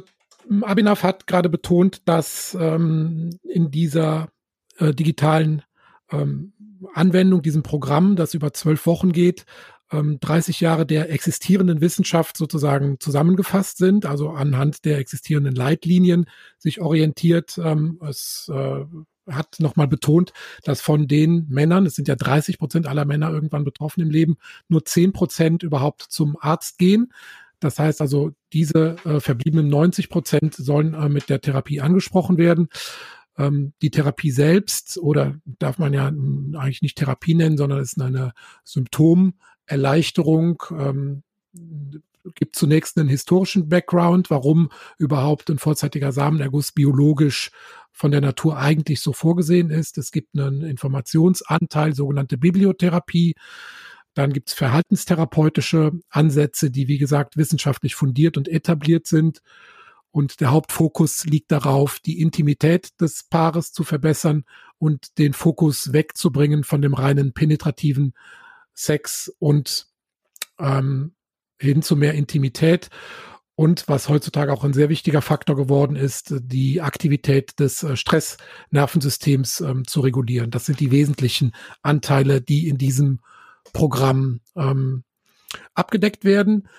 Abhinav 0.49 1.03
hat 1.03 1.27
gerade 1.27 1.49
betont, 1.49 2.07
dass 2.07 2.57
ähm, 2.59 3.31
in 3.43 3.69
dieser 3.71 4.29
äh, 4.77 4.93
digitalen 4.93 5.63
ähm, 6.11 6.53
Anwendung, 6.93 7.41
diesem 7.41 7.63
Programm, 7.63 8.15
das 8.15 8.33
über 8.33 8.53
zwölf 8.53 8.85
Wochen 8.85 9.11
geht, 9.11 9.45
ähm, 9.91 10.19
30 10.19 10.59
Jahre 10.59 10.85
der 10.85 11.11
existierenden 11.11 11.81
Wissenschaft 11.81 12.37
sozusagen 12.37 12.99
zusammengefasst 12.99 13.77
sind, 13.77 14.05
also 14.05 14.29
anhand 14.29 14.85
der 14.85 14.97
existierenden 14.97 15.55
Leitlinien 15.55 16.25
sich 16.57 16.81
orientiert. 16.81 17.57
Ähm, 17.57 17.99
es 18.07 18.51
äh, 18.53 18.85
hat 19.29 19.59
nochmal 19.59 19.87
betont, 19.87 20.33
dass 20.63 20.81
von 20.81 21.07
den 21.07 21.47
Männern, 21.49 21.85
es 21.85 21.95
sind 21.95 22.07
ja 22.07 22.15
30 22.15 22.57
Prozent 22.57 22.87
aller 22.87 23.05
Männer 23.05 23.29
irgendwann 23.31 23.63
betroffen 23.63 24.01
im 24.01 24.09
Leben, 24.09 24.37
nur 24.67 24.85
10 24.85 25.13
Prozent 25.13 25.63
überhaupt 25.63 26.01
zum 26.01 26.37
Arzt 26.39 26.77
gehen. 26.77 27.11
Das 27.59 27.79
heißt 27.79 28.01
also, 28.01 28.31
diese 28.53 28.97
äh, 29.03 29.19
verbliebenen 29.19 29.67
90 29.67 30.09
Prozent 30.09 30.53
sollen 30.53 30.93
äh, 30.93 31.09
mit 31.09 31.29
der 31.29 31.41
Therapie 31.41 31.81
angesprochen 31.81 32.37
werden. 32.37 32.69
Ähm, 33.37 33.73
die 33.81 33.89
Therapie 33.89 34.31
selbst 34.31 34.97
oder 34.97 35.35
darf 35.45 35.77
man 35.79 35.93
ja 35.93 36.07
eigentlich 36.07 36.81
nicht 36.81 36.97
Therapie 36.97 37.33
nennen, 37.33 37.57
sondern 37.57 37.79
es 37.79 37.93
ist 37.93 38.01
eine 38.01 38.33
Symptomerleichterung. 39.67 40.63
Ähm, 40.71 41.23
gibt 42.35 42.57
zunächst 42.57 42.97
einen 42.97 43.07
historischen 43.07 43.69
Background, 43.69 44.29
warum 44.29 44.69
überhaupt 44.97 45.49
ein 45.49 45.59
vorzeitiger 45.59 46.11
Samenerguss 46.11 46.73
biologisch 46.73 47.51
von 47.93 48.11
der 48.11 48.19
Natur 48.19 48.57
eigentlich 48.57 48.99
so 48.99 49.13
vorgesehen 49.13 49.69
ist. 49.69 49.97
Es 49.97 50.11
gibt 50.11 50.37
einen 50.37 50.61
Informationsanteil, 50.61 51.95
sogenannte 51.95 52.37
Bibliotherapie. 52.37 53.33
Dann 54.13 54.33
gibt 54.33 54.49
es 54.49 54.55
verhaltenstherapeutische 54.55 55.93
Ansätze, 56.09 56.69
die, 56.69 56.89
wie 56.89 56.97
gesagt, 56.97 57.37
wissenschaftlich 57.37 57.95
fundiert 57.95 58.35
und 58.35 58.49
etabliert 58.49 59.07
sind. 59.07 59.41
Und 60.11 60.41
der 60.41 60.51
Hauptfokus 60.51 61.23
liegt 61.25 61.51
darauf, 61.51 61.99
die 61.99 62.19
Intimität 62.19 62.89
des 62.99 63.23
Paares 63.23 63.71
zu 63.71 63.85
verbessern 63.85 64.43
und 64.79 65.17
den 65.17 65.31
Fokus 65.31 65.93
wegzubringen 65.93 66.65
von 66.65 66.81
dem 66.81 66.93
reinen 66.93 67.31
penetrativen 67.31 68.13
Sex 68.77 69.33
und 69.39 69.87
ähm, 70.59 71.13
hin 71.59 71.81
zu 71.81 71.95
mehr 71.95 72.13
Intimität. 72.13 72.89
Und 73.55 73.87
was 73.87 74.07
heutzutage 74.07 74.53
auch 74.53 74.63
ein 74.63 74.73
sehr 74.73 74.89
wichtiger 74.89 75.23
Faktor 75.23 75.55
geworden 75.55 75.95
ist, 75.95 76.31
die 76.37 76.79
Aktivität 76.79 77.59
des 77.59 77.81
äh, 77.81 77.97
Stressnervensystems 77.97 79.61
ähm, 79.61 79.87
zu 79.87 80.01
regulieren. 80.01 80.51
Das 80.51 80.67
sind 80.67 80.79
die 80.79 80.91
wesentlichen 80.91 81.53
Anteile, 81.81 82.39
die 82.39 82.67
in 82.67 82.77
diesem 82.77 83.19
Programm 83.73 84.41
ähm, 84.55 85.03
abgedeckt 85.73 86.23
werden. 86.23 86.69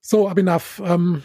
So, 0.00 0.26
Abhinav, 0.26 0.80
ähm, 0.82 1.22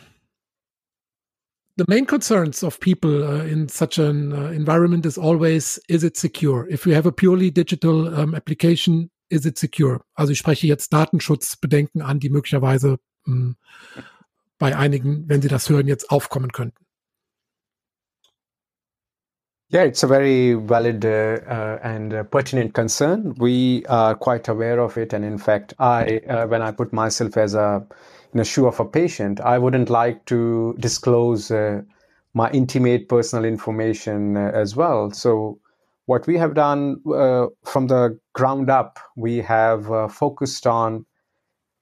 the 1.78 1.86
main 1.88 2.06
concerns 2.06 2.62
of 2.62 2.82
people 2.82 3.24
uh, 3.24 3.46
in 3.46 3.70
such 3.70 3.98
an 3.98 4.34
uh, 4.34 4.52
environment 4.52 5.06
is 5.06 5.18
always, 5.18 5.82
is 5.88 6.04
it 6.04 6.18
secure? 6.18 6.68
If 6.70 6.86
you 6.86 6.94
have 6.94 7.08
a 7.08 7.14
purely 7.14 7.50
digital 7.50 8.14
um, 8.14 8.36
application, 8.36 9.10
is 9.30 9.46
it 9.46 9.58
secure? 9.58 10.02
Also 10.14 10.32
ich 10.32 10.40
spreche 10.40 10.68
jetzt 10.68 10.94
Datenschutzbedenken 10.94 12.02
an, 12.02 12.20
die 12.20 12.30
möglicherweise 12.30 12.98
mh, 13.26 13.34
hm, 13.34 13.56
bei 14.58 14.76
einigen, 14.76 15.28
wenn 15.28 15.42
sie 15.42 15.48
das 15.48 15.70
hören, 15.70 15.88
jetzt 15.88 16.10
aufkommen 16.10 16.52
könnten. 16.52 16.86
Yeah, 19.72 19.84
it's 19.84 20.04
a 20.04 20.08
very 20.08 20.54
valid 20.54 21.04
uh, 21.04 21.40
uh, 21.50 21.80
and 21.82 22.14
uh, 22.14 22.24
pertinent 22.24 22.76
concern. 22.76 23.34
We 23.40 23.84
are 23.88 24.14
quite 24.16 24.48
aware 24.48 24.80
of 24.80 24.96
it, 24.96 25.12
and 25.12 25.26
in 25.26 25.40
fact, 25.40 25.74
I, 25.80 26.22
uh, 26.30 26.48
when 26.48 26.62
I 26.62 26.72
put 26.72 26.94
myself 26.94 27.36
as 27.36 27.56
a 27.56 27.86
in 28.36 28.40
a 28.40 28.46
shoe 28.46 28.68
of 28.68 28.80
a 28.80 28.86
patient, 28.86 29.40
I 29.42 29.58
wouldn't 29.58 29.90
like 29.90 30.26
to 30.26 30.76
disclose 30.78 31.50
uh, 31.50 31.82
my 32.34 32.52
intimate 32.52 33.10
personal 33.10 33.44
information 33.44 34.38
uh, 34.38 34.52
as 34.54 34.76
well. 34.76 35.10
So, 35.12 35.60
what 36.06 36.28
we 36.28 36.38
have 36.38 36.54
done 36.54 37.02
uh, 37.14 37.48
from 37.64 37.88
the 37.88 38.20
ground 38.34 38.70
up, 38.70 39.00
we 39.16 39.38
have 39.38 39.92
uh, 39.92 40.08
focused 40.08 40.68
on 40.68 41.06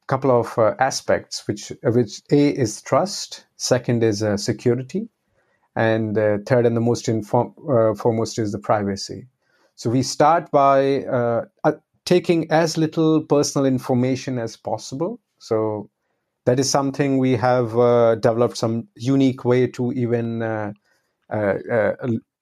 a 0.04 0.06
couple 0.08 0.32
of 0.32 0.58
uh, 0.58 0.76
aspects, 0.80 1.48
which 1.48 1.72
which 1.84 2.22
a 2.32 2.50
is 2.50 2.82
trust, 2.82 3.46
second 3.58 4.04
is 4.04 4.24
uh, 4.24 4.38
security, 4.38 5.10
and 5.76 6.16
third 6.46 6.66
and 6.66 6.76
the 6.76 6.82
most 6.82 7.10
inform- 7.10 7.54
foremost 7.96 8.40
is 8.40 8.52
the 8.52 8.60
privacy. 8.60 9.28
So 9.76 9.90
we 9.90 10.04
start 10.04 10.52
by 10.52 11.04
uh, 11.06 11.46
uh, 11.64 11.74
taking 12.06 12.50
as 12.52 12.78
little 12.78 13.22
personal 13.24 13.66
information 13.66 14.38
as 14.38 14.56
possible. 14.56 15.20
So 15.40 15.90
that 16.46 16.60
is 16.60 16.70
something 16.70 17.18
we 17.18 17.36
have 17.36 17.78
uh, 17.78 18.16
developed 18.16 18.58
some 18.58 18.88
unique 18.96 19.46
way 19.46 19.68
to 19.68 19.92
even 19.94 20.42
uh, 20.42 20.74
uh, 21.30 21.96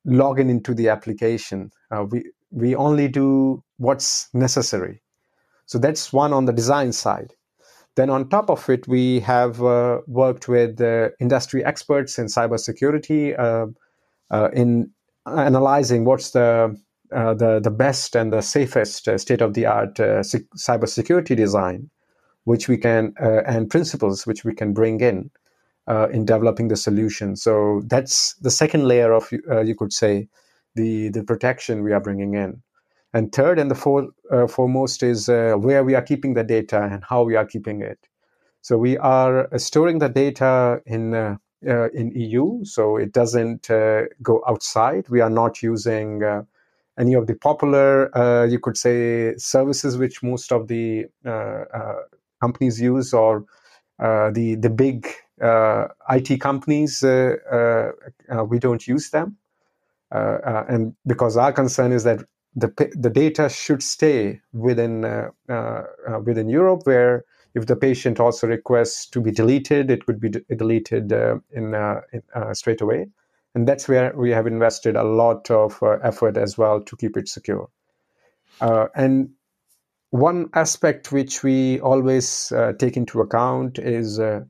uh 0.08 0.14
log 0.14 0.40
in 0.40 0.50
into 0.50 0.74
the 0.74 0.90
application. 0.90 1.72
Uh, 1.92 2.06
we 2.10 2.32
we 2.52 2.76
only 2.76 3.08
do 3.08 3.64
what's 3.78 4.30
necessary. 4.34 5.02
So 5.66 5.80
that's 5.80 6.12
one 6.14 6.34
on 6.34 6.46
the 6.46 6.54
design 6.54 6.92
side. 6.92 7.34
Then 7.96 8.10
on 8.10 8.30
top 8.30 8.50
of 8.50 8.70
it, 8.70 8.88
we 8.88 9.20
have 9.22 9.62
uh, 9.64 10.02
worked 10.08 10.48
with 10.48 10.82
industry 11.20 11.64
experts 11.66 12.20
in 12.20 12.28
cybersecurity 12.28 13.36
in 14.54 14.92
analyzing 15.26 16.06
what's 16.06 16.32
the 16.32 16.76
the 17.10 17.60
the 17.64 17.72
best 17.72 18.16
and 18.16 18.34
the 18.34 18.42
safest 18.42 19.10
state 19.18 19.42
of 19.42 19.54
the 19.54 19.66
art 19.66 19.96
cybersecurity 19.96 21.36
design 21.36 21.90
which 22.46 22.68
we 22.68 22.78
can 22.78 23.14
uh, 23.22 23.42
and 23.46 23.70
principles 23.70 24.26
which 24.26 24.44
we 24.44 24.54
can 24.54 24.74
bring 24.74 25.02
in 25.02 25.30
uh, 25.92 26.08
in 26.08 26.24
developing 26.24 26.70
the 26.70 26.78
solution. 26.78 27.36
So 27.36 27.82
that's 27.86 28.36
the 28.36 28.50
second 28.50 28.88
layer 28.88 29.12
of 29.12 29.30
uh, 29.50 29.60
you 29.60 29.76
could 29.76 29.92
say 29.92 30.30
the 30.76 31.10
the 31.10 31.24
protection 31.24 31.84
we 31.84 31.92
are 31.92 32.00
bringing 32.00 32.34
in. 32.34 32.62
And 33.14 33.34
third 33.34 33.60
and 33.60 33.70
the 33.70 33.76
four, 33.76 34.08
uh, 34.32 34.48
foremost 34.48 35.04
is 35.04 35.28
uh, 35.28 35.56
where 35.60 35.84
we 35.84 35.96
are 35.96 36.02
keeping 36.02 36.34
the 36.34 36.46
data 36.46 36.82
and 36.82 37.04
how 37.04 37.24
we 37.24 37.36
are 37.36 37.46
keeping 37.46 37.82
it. 37.82 38.00
So 38.62 38.78
we 38.78 38.98
are 39.00 39.50
storing 39.58 40.00
the 40.00 40.08
data 40.08 40.82
in 40.86 41.14
uh, 41.14 41.36
in 41.94 42.12
EU, 42.16 42.64
so 42.64 42.96
it 42.96 43.12
doesn't 43.12 43.68
go 44.22 44.42
outside. 44.48 45.10
We 45.10 45.20
are 45.20 45.30
not 45.30 45.62
using 45.62 46.24
any 46.98 47.14
of 47.16 47.28
the 47.28 47.36
popular, 47.36 47.92
you 48.48 48.60
could 48.60 48.78
say, 48.78 49.36
services 49.36 49.98
which 49.98 50.24
most 50.24 50.54
of 50.54 50.68
the 50.70 51.08
companies 52.40 52.80
use 52.80 53.14
or 53.14 53.46
uh, 54.02 54.32
the 54.32 54.56
the 54.56 54.70
big 54.70 55.06
uh, 55.06 55.12
IT 55.42 56.38
companies, 56.40 57.04
uh, 57.04 57.92
we 58.48 58.60
don't 58.60 58.88
use 58.88 59.10
them, 59.10 59.38
and 60.12 60.96
because 61.06 61.38
our 61.38 61.52
concern 61.52 61.92
is 61.92 62.04
that 62.04 62.20
the 62.56 62.70
the 62.96 63.10
data 63.10 63.50
should 63.50 63.82
stay 63.82 64.42
within 64.54 65.02
within 66.26 66.50
Europe, 66.50 66.82
where 66.86 67.24
if 67.54 67.66
the 67.66 67.76
patient 67.76 68.20
also 68.20 68.48
requests 68.48 69.06
to 69.08 69.22
be 69.22 69.32
deleted, 69.32 69.92
it 69.92 70.06
could 70.06 70.20
be 70.20 70.30
d- 70.30 70.46
deleted 70.56 71.12
uh, 71.12 71.36
in, 71.52 71.76
uh, 71.76 72.02
in 72.14 72.22
uh, 72.34 72.54
straight 72.54 72.82
away. 72.82 73.08
And 73.56 73.68
that's 73.68 73.90
where 73.90 74.14
we 74.16 74.32
have 74.32 74.48
invested 74.48 74.96
a 74.96 75.04
lot 75.04 75.52
of 75.52 75.78
effort 76.04 76.38
as 76.38 76.58
well 76.58 76.82
to 76.82 76.96
keep 76.96 77.18
it 77.18 77.28
secure. 77.28 77.70
and 78.62 79.32
one 80.12 80.50
aspect 80.54 81.12
which 81.12 81.42
we 81.42 81.80
always 81.80 82.52
uh, 82.52 82.74
take 82.78 82.98
into 82.98 83.22
account 83.22 83.80
is 83.80 84.20
uh, 84.20 84.42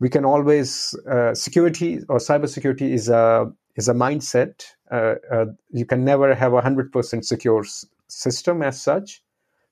we 0.00 0.08
can 0.08 0.24
always 0.24 0.94
uh, 1.10 1.34
security 1.34 2.00
or 2.08 2.18
cybersecurity 2.18 2.92
is 2.92 3.08
a 3.08 3.50
is 3.76 3.88
a 3.88 3.94
mindset. 3.94 4.64
Uh, 4.90 5.14
uh, 5.30 5.46
you 5.70 5.84
can 5.86 6.04
never 6.04 6.34
have 6.34 6.52
a 6.52 6.60
hundred 6.60 6.92
percent 6.92 7.24
secure 7.24 7.62
s- 7.64 7.84
system 8.08 8.62
as 8.62 8.80
such, 8.80 9.22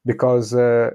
because 0.05 0.55
uh, 0.55 0.91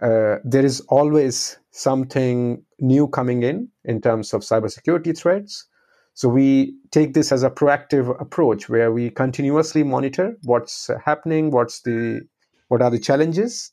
there 0.00 0.64
is 0.64 0.80
always 0.88 1.58
something 1.70 2.62
new 2.80 3.08
coming 3.08 3.42
in 3.42 3.68
in 3.84 4.00
terms 4.00 4.34
of 4.34 4.42
cybersecurity 4.42 5.16
threats. 5.16 5.66
So 6.14 6.28
we 6.28 6.74
take 6.90 7.12
this 7.12 7.32
as 7.32 7.42
a 7.42 7.50
proactive 7.50 8.18
approach 8.20 8.68
where 8.68 8.90
we 8.90 9.10
continuously 9.10 9.84
monitor 9.84 10.36
what's 10.44 10.90
happening, 11.04 11.50
what's 11.50 11.82
the 11.82 12.22
what 12.68 12.82
are 12.82 12.90
the 12.90 12.98
challenges 12.98 13.72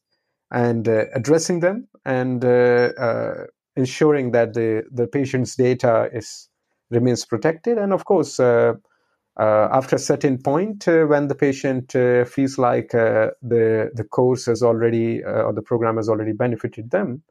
and 0.52 0.88
uh, 0.88 1.06
addressing 1.16 1.62
them 1.62 1.88
and 2.06 2.44
uh, 2.46 2.92
uh, 2.98 3.46
ensuring 3.76 4.32
that 4.32 4.54
the, 4.54 4.84
the 4.92 5.08
patient's 5.08 5.56
data 5.56 6.10
is 6.14 6.50
remains 6.90 7.26
protected 7.26 7.78
and 7.78 7.92
of 7.92 8.06
course 8.06 8.40
uh, 8.40 8.74
after 9.38 9.96
a 9.96 10.00
certain 10.00 10.38
point 10.38 10.88
uh, 10.88 11.06
when 11.06 11.28
the 11.28 11.34
patient 11.34 11.96
uh, 11.96 12.24
feels 12.24 12.60
like 12.60 12.92
the 12.92 13.34
the 13.42 14.04
course 14.12 14.46
has 14.46 14.62
already 14.62 15.24
or 15.24 15.52
the 15.54 15.62
program 15.62 15.98
has 15.98 16.08
already 16.08 16.34
benefited 16.34 16.92
them 16.92 17.24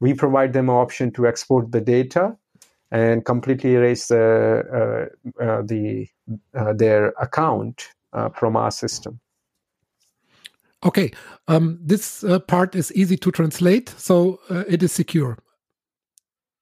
we 0.00 0.12
provide 0.12 0.52
them 0.52 0.68
an 0.68 0.76
option 0.76 1.10
to 1.10 1.26
export 1.26 1.72
the 1.72 1.80
data 1.80 2.36
and 2.90 3.24
completely 3.24 3.74
erase 3.74 4.08
the 4.08 5.08
the 5.64 6.06
their 6.74 7.08
account 7.18 7.88
from 8.34 8.56
our 8.56 8.70
system 8.70 9.18
Okay, 10.84 11.10
um, 11.48 11.78
this 11.82 12.22
uh, 12.22 12.38
part 12.38 12.76
is 12.76 12.92
easy 12.92 13.16
to 13.16 13.32
translate, 13.32 13.88
so 13.96 14.38
uh, 14.48 14.62
it 14.68 14.80
is 14.80 14.92
secure. 14.92 15.36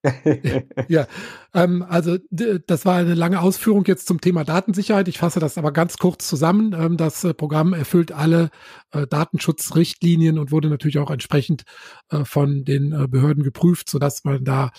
ja, 0.88 1.07
ähm, 1.55 1.85
also 1.88 2.19
das 2.66 2.85
war 2.85 2.97
eine 2.97 3.14
lange 3.14 3.40
Ausführung 3.40 3.85
jetzt 3.87 4.07
zum 4.07 4.21
Thema 4.21 4.45
Datensicherheit. 4.45 5.09
Ich 5.09 5.19
fasse 5.19 5.40
das 5.40 5.59
aber 5.59 5.73
ganz 5.73 5.97
kurz 5.99 6.29
zusammen. 6.29 6.73
Ähm, 6.73 6.97
das 6.97 7.25
äh, 7.25 7.35
Programm 7.35 7.73
erfüllt 7.73 8.12
alle 8.12 8.51
äh, 8.92 9.07
Datenschutzrichtlinien 9.07 10.38
und 10.38 10.53
wurde 10.53 10.69
natürlich 10.69 10.99
auch 10.99 11.11
entsprechend 11.11 11.64
äh, 12.11 12.25
von 12.25 12.64
den 12.64 12.92
äh, 12.92 13.09
Behörden 13.09 13.42
geprüft, 13.42 13.88
sodass 13.88 14.25
man 14.25 14.45
da 14.45 14.71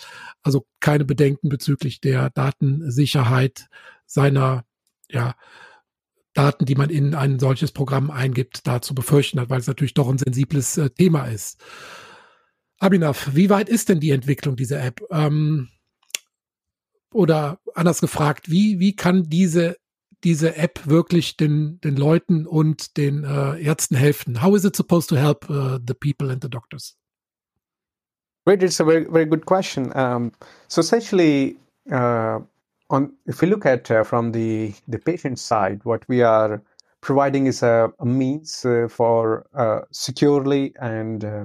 also 0.42 0.66
keine 0.80 1.04
Bedenken 1.04 1.48
bezüglich 1.48 2.00
der 2.00 2.30
Datensicherheit 2.30 3.66
seiner 4.06 4.64
ja, 5.10 5.34
Daten, 6.34 6.64
die 6.64 6.76
man 6.76 6.90
in 6.90 7.14
ein 7.14 7.38
solches 7.38 7.72
Programm 7.72 8.10
eingibt, 8.10 8.66
da 8.66 8.80
zu 8.80 8.94
befürchten 8.94 9.40
hat, 9.40 9.50
weil 9.50 9.60
es 9.60 9.66
natürlich 9.66 9.94
doch 9.94 10.08
ein 10.08 10.18
sensibles 10.18 10.78
äh, 10.78 10.90
Thema 10.90 11.24
ist. 11.24 11.60
Abhinav, 12.78 13.30
wie 13.34 13.50
weit 13.50 13.68
ist 13.68 13.88
denn 13.88 14.00
die 14.00 14.10
Entwicklung 14.10 14.56
dieser 14.56 14.82
App? 14.82 15.00
Ähm, 15.10 15.68
oder 17.12 17.58
anders 17.74 18.00
gefragt, 18.00 18.50
wie, 18.50 18.78
wie 18.78 18.94
kann 18.94 19.24
diese, 19.24 19.76
diese 20.24 20.56
App 20.56 20.86
wirklich 20.86 21.36
den, 21.36 21.80
den 21.80 21.96
Leuten 21.96 22.46
und 22.46 22.96
den 22.96 23.24
äh, 23.24 23.60
Ärzten 23.62 23.96
helfen? 23.96 24.42
How 24.42 24.54
is 24.54 24.64
it 24.64 24.76
supposed 24.76 25.08
to 25.08 25.16
help 25.16 25.48
uh, 25.50 25.78
the 25.86 25.94
people 25.94 26.30
and 26.30 26.42
the 26.42 26.50
doctors? 26.50 26.96
Great, 28.46 28.62
it's 28.62 28.80
a 28.80 28.84
very, 28.84 29.04
very 29.04 29.26
good 29.26 29.44
question. 29.44 29.94
Um, 29.96 30.32
so 30.68 30.80
essentially, 30.80 31.58
uh, 31.90 32.40
on 32.88 33.12
if 33.26 33.42
we 33.42 33.48
look 33.48 33.66
at 33.66 33.90
uh, 33.90 34.04
from 34.04 34.32
the 34.32 34.72
the 34.88 34.98
patient 34.98 35.38
side, 35.38 35.84
what 35.84 36.08
we 36.08 36.22
are 36.22 36.62
providing 37.02 37.46
is 37.46 37.62
a, 37.62 37.92
a 37.98 38.06
means 38.06 38.64
uh, 38.64 38.88
for 38.88 39.46
uh, 39.54 39.80
securely 39.92 40.74
and 40.80 41.24
uh, 41.24 41.44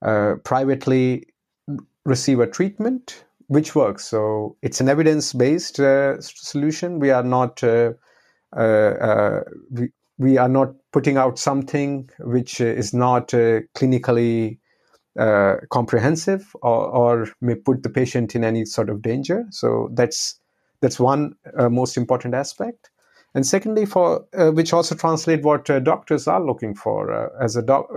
privately 0.00 1.26
receive 2.04 2.40
a 2.40 2.46
treatment 2.46 3.24
which 3.48 3.74
works. 3.74 4.04
So 4.04 4.56
it's 4.62 4.80
an 4.80 4.88
evidence 4.88 5.32
based 5.32 5.80
uh, 5.80 6.20
solution. 6.20 6.98
We 6.98 7.10
are 7.10 7.22
not 7.22 7.62
we, 7.62 9.88
we 10.18 10.38
are 10.38 10.48
not 10.48 10.74
putting 10.92 11.16
out 11.16 11.38
something 11.38 12.08
which 12.20 12.60
is 12.60 12.94
not 12.94 13.28
clinically 13.28 14.58
uh, 15.18 15.56
comprehensive 15.70 16.54
or, 16.62 16.88
or, 16.88 17.28
may 17.40 17.54
put 17.54 17.82
the 17.82 17.88
patient 17.88 18.34
in 18.34 18.44
any 18.44 18.66
sort 18.66 18.90
of 18.90 19.00
danger. 19.00 19.44
So 19.50 19.88
that's 19.94 20.38
that's 20.82 21.00
one 21.00 21.34
uh, 21.58 21.70
most 21.70 21.96
important 21.96 22.34
aspect. 22.34 22.90
And 23.34 23.46
secondly, 23.46 23.86
for 23.86 24.26
uh, 24.36 24.50
which 24.50 24.74
also 24.74 24.94
translate 24.94 25.42
what 25.42 25.70
uh, 25.70 25.80
doctors 25.80 26.28
are 26.28 26.44
looking 26.44 26.74
for 26.74 27.12
uh, 27.12 27.28
as 27.42 27.56
a 27.56 27.62
doc- 27.62 27.90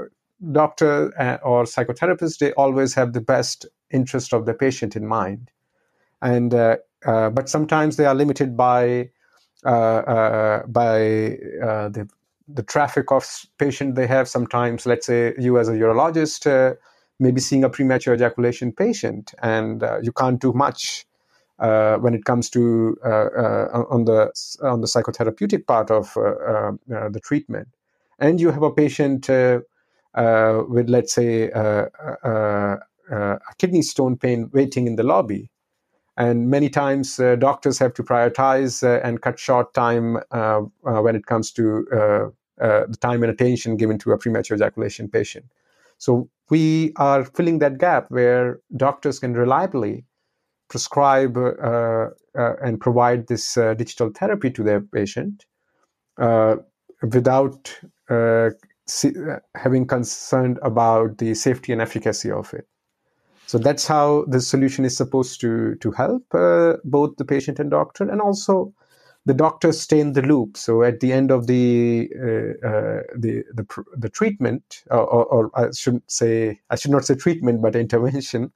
doctor 0.52 1.14
uh, 1.20 1.38
or 1.44 1.64
psychotherapist, 1.64 2.40
they 2.40 2.54
always 2.54 2.94
have 2.94 3.14
the 3.14 3.22
best 3.22 3.66
interest 3.92 4.34
of 4.34 4.46
the 4.46 4.54
patient 4.54 4.96
in 4.96 5.06
mind. 5.06 5.52
And 6.22 6.54
uh, 6.54 6.78
but 7.06 7.50
sometimes 7.50 7.96
they 7.98 8.06
are 8.06 8.16
limited 8.16 8.58
by 8.58 9.10
by 9.64 10.60
the 10.68 12.10
the 12.52 12.64
traffic 12.64 13.12
of 13.12 13.46
patient 13.58 13.96
they 13.96 14.08
have. 14.08 14.28
Sometimes, 14.28 14.86
let's 14.86 15.06
say 15.06 15.34
you 15.38 15.60
as 15.60 15.70
a 15.70 15.74
urologist 15.74 16.78
maybe 17.22 17.42
seeing 17.42 17.66
a 17.66 17.70
premature 17.70 18.14
ejaculation 18.14 18.72
patient, 18.72 19.34
and 19.42 19.84
you 20.02 20.12
can't 20.12 20.40
do 20.40 20.54
much 20.54 21.06
uh, 21.60 21.98
when 21.98 22.14
it 22.14 22.24
comes 22.24 22.50
to 22.50 22.98
uh, 23.04 23.10
uh, 23.10 23.86
on 23.90 24.06
the 24.06 24.32
on 24.62 24.80
the 24.82 24.88
psychotherapeutic 24.88 25.68
part 25.68 25.92
of 25.92 26.14
the 26.14 27.20
treatment. 27.22 27.68
And 28.18 28.40
you 28.40 28.52
have 28.52 28.64
a 28.64 28.72
patient 28.72 29.30
Uh, 30.16 30.64
with, 30.68 30.90
let's 30.90 31.14
say, 31.14 31.52
uh, 31.52 31.86
uh, 32.24 32.78
a 33.12 33.40
kidney 33.58 33.82
stone 33.82 34.18
pain 34.18 34.50
waiting 34.54 34.88
in 34.88 34.96
the 34.96 35.04
lobby. 35.04 35.50
And 36.18 36.50
many 36.50 36.70
times 36.70 37.18
doctors 37.38 37.80
have 37.80 37.94
to 37.94 38.04
prioritize 38.04 38.84
and 39.04 39.22
cut 39.22 39.40
short 39.40 39.74
time 39.74 40.18
when 40.82 41.16
it 41.16 41.26
comes 41.26 41.52
to 41.54 41.86
the 42.58 42.98
time 43.00 43.24
and 43.24 43.32
attention 43.32 43.78
given 43.78 43.98
to 44.00 44.12
a 44.12 44.18
premature 44.18 44.56
ejaculation 44.56 45.08
patient. 45.08 45.46
So 45.98 46.30
we 46.50 46.92
are 46.98 47.24
filling 47.24 47.60
that 47.60 47.78
gap 47.78 48.10
where 48.10 48.60
doctors 48.76 49.20
can 49.20 49.34
reliably 49.34 50.06
prescribe 50.70 51.38
uh, 51.38 52.10
uh, 52.38 52.54
and 52.64 52.80
provide 52.80 53.28
this 53.28 53.58
uh, 53.58 53.74
digital 53.74 54.10
therapy 54.10 54.50
to 54.52 54.64
their 54.64 54.82
patient 54.82 55.46
without 57.02 57.80
uh, 58.10 58.50
having 59.56 59.88
concern 59.88 60.58
about 60.62 61.18
the 61.18 61.34
safety 61.34 61.72
and 61.72 61.82
efficacy 61.82 62.32
of 62.32 62.54
it. 62.54 62.68
So 63.50 63.58
that's 63.58 63.88
how 63.88 64.26
the 64.28 64.42
solution 64.42 64.86
is 64.86 64.96
supposed 64.96 65.42
to 65.42 65.76
to 65.82 65.92
help 65.92 66.24
uh, 66.36 66.78
both 66.84 67.16
the 67.18 67.26
patient 67.26 67.60
and 67.60 67.72
doctor, 67.72 68.08
and 68.08 68.22
also 68.22 68.74
the 69.26 69.34
doctors 69.34 69.82
stay 69.82 70.00
in 70.00 70.14
the 70.14 70.22
loop. 70.22 70.56
So 70.56 70.84
at 70.84 71.00
the 71.00 71.12
end 71.12 71.32
of 71.32 71.48
the 71.48 72.10
uh, 72.16 72.68
uh, 72.68 73.02
the, 73.18 73.44
the 73.56 73.66
the 73.98 74.10
treatment, 74.10 74.84
or, 74.92 75.26
or, 75.26 75.52
I 75.56 75.72
shouldn't 75.72 76.12
say, 76.12 76.60
I 76.70 76.76
should 76.76 76.92
not 76.92 77.06
say 77.06 77.16
treatment, 77.16 77.62
but 77.62 77.76
intervention, 77.76 78.52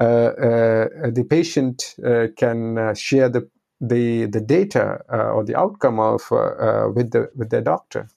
uh, 0.00 0.02
uh 0.02 1.10
the 1.10 1.26
patient 1.28 1.94
uh, 2.04 2.26
can 2.36 2.94
share 2.96 3.28
the 3.28 3.48
the 3.80 4.26
the 4.26 4.40
data 4.40 5.00
or 5.10 5.44
the 5.44 5.54
outcome 5.54 6.00
of 6.00 6.28
with 6.92 7.12
the 7.12 7.30
with 7.36 7.50
their 7.50 7.62
doctor. 7.62 8.08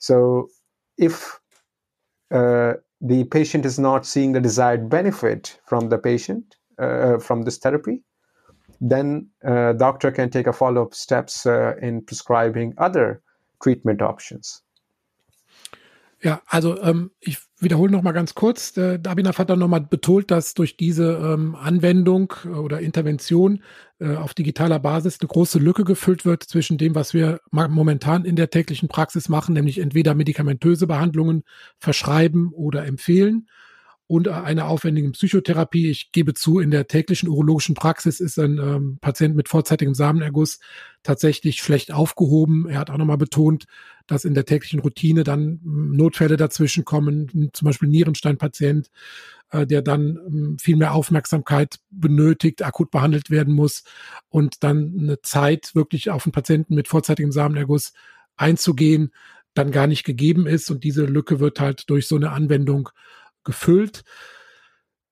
So 0.00 0.48
if 0.98 1.40
the 2.30 3.24
patient 3.30 3.64
is 3.64 3.78
not 3.78 4.04
seeing 4.04 4.32
the 4.32 4.40
desired 4.40 4.88
benefit 4.88 5.58
from 5.66 5.88
the 5.88 5.98
patient 5.98 6.56
from 7.20 7.42
this 7.42 7.58
therapy, 7.58 8.02
then 8.80 9.28
uh, 9.44 9.72
doctor 9.72 10.10
can 10.10 10.30
take 10.30 10.46
a 10.46 10.52
follow-up 10.52 10.94
steps 10.94 11.46
uh, 11.46 11.74
in 11.82 12.02
prescribing 12.02 12.74
other 12.78 13.20
treatment 13.62 14.00
options. 14.02 14.62
Ja, 16.20 16.42
also 16.46 16.80
ähm, 16.82 17.12
ich 17.20 17.38
wiederhole 17.60 17.92
noch 17.92 18.02
mal 18.02 18.12
ganz 18.12 18.34
kurz. 18.34 18.72
Der 18.72 18.98
Dabinav 18.98 19.38
hat 19.38 19.50
dann 19.50 19.60
noch 19.60 19.68
mal 19.68 19.80
betont, 19.80 20.32
dass 20.32 20.54
durch 20.54 20.76
diese 20.76 21.12
ähm, 21.12 21.54
Anwendung 21.54 22.32
äh, 22.44 22.48
oder 22.48 22.80
Intervention 22.80 23.62
äh, 24.00 24.16
auf 24.16 24.34
digitaler 24.34 24.80
Basis 24.80 25.20
eine 25.20 25.28
große 25.28 25.60
Lücke 25.60 25.84
gefüllt 25.84 26.24
wird 26.24 26.42
zwischen 26.42 26.76
dem, 26.76 26.96
was 26.96 27.14
wir 27.14 27.40
momentan 27.52 28.24
in 28.24 28.34
der 28.34 28.50
täglichen 28.50 28.88
Praxis 28.88 29.28
machen, 29.28 29.54
nämlich 29.54 29.78
entweder 29.78 30.14
medikamentöse 30.14 30.88
Behandlungen 30.88 31.44
verschreiben 31.78 32.52
oder 32.52 32.84
empfehlen 32.84 33.46
und 34.08 34.26
einer 34.26 34.66
aufwendigen 34.68 35.12
Psychotherapie. 35.12 35.90
Ich 35.90 36.12
gebe 36.12 36.32
zu, 36.32 36.60
in 36.60 36.70
der 36.70 36.88
täglichen 36.88 37.28
urologischen 37.28 37.74
Praxis 37.74 38.20
ist 38.20 38.38
ein 38.38 38.58
ähm, 38.58 38.98
Patient 39.02 39.36
mit 39.36 39.50
vorzeitigem 39.50 39.94
Samenerguss 39.94 40.60
tatsächlich 41.02 41.58
schlecht 41.58 41.92
aufgehoben. 41.92 42.66
Er 42.70 42.78
hat 42.78 42.88
auch 42.88 42.96
nochmal 42.96 43.18
betont, 43.18 43.66
dass 44.06 44.24
in 44.24 44.32
der 44.32 44.46
täglichen 44.46 44.80
Routine 44.80 45.24
dann 45.24 45.60
hm, 45.62 45.94
Notfälle 45.94 46.38
dazwischen 46.38 46.86
kommen, 46.86 47.50
zum 47.52 47.66
Beispiel 47.66 47.90
Nierensteinpatient, 47.90 48.90
äh, 49.50 49.66
der 49.66 49.82
dann 49.82 50.18
ähm, 50.26 50.56
viel 50.58 50.76
mehr 50.76 50.94
Aufmerksamkeit 50.94 51.78
benötigt, 51.90 52.64
akut 52.64 52.90
behandelt 52.90 53.28
werden 53.28 53.52
muss 53.52 53.84
und 54.30 54.64
dann 54.64 54.96
eine 54.98 55.20
Zeit 55.20 55.74
wirklich 55.74 56.08
auf 56.08 56.24
einen 56.24 56.32
Patienten 56.32 56.74
mit 56.74 56.88
vorzeitigem 56.88 57.30
Samenerguss 57.30 57.92
einzugehen, 58.38 59.12
dann 59.52 59.70
gar 59.70 59.86
nicht 59.86 60.04
gegeben 60.04 60.46
ist. 60.46 60.70
Und 60.70 60.82
diese 60.82 61.04
Lücke 61.04 61.40
wird 61.40 61.60
halt 61.60 61.90
durch 61.90 62.08
so 62.08 62.16
eine 62.16 62.30
Anwendung 62.30 62.88
gefüllt. 63.48 64.04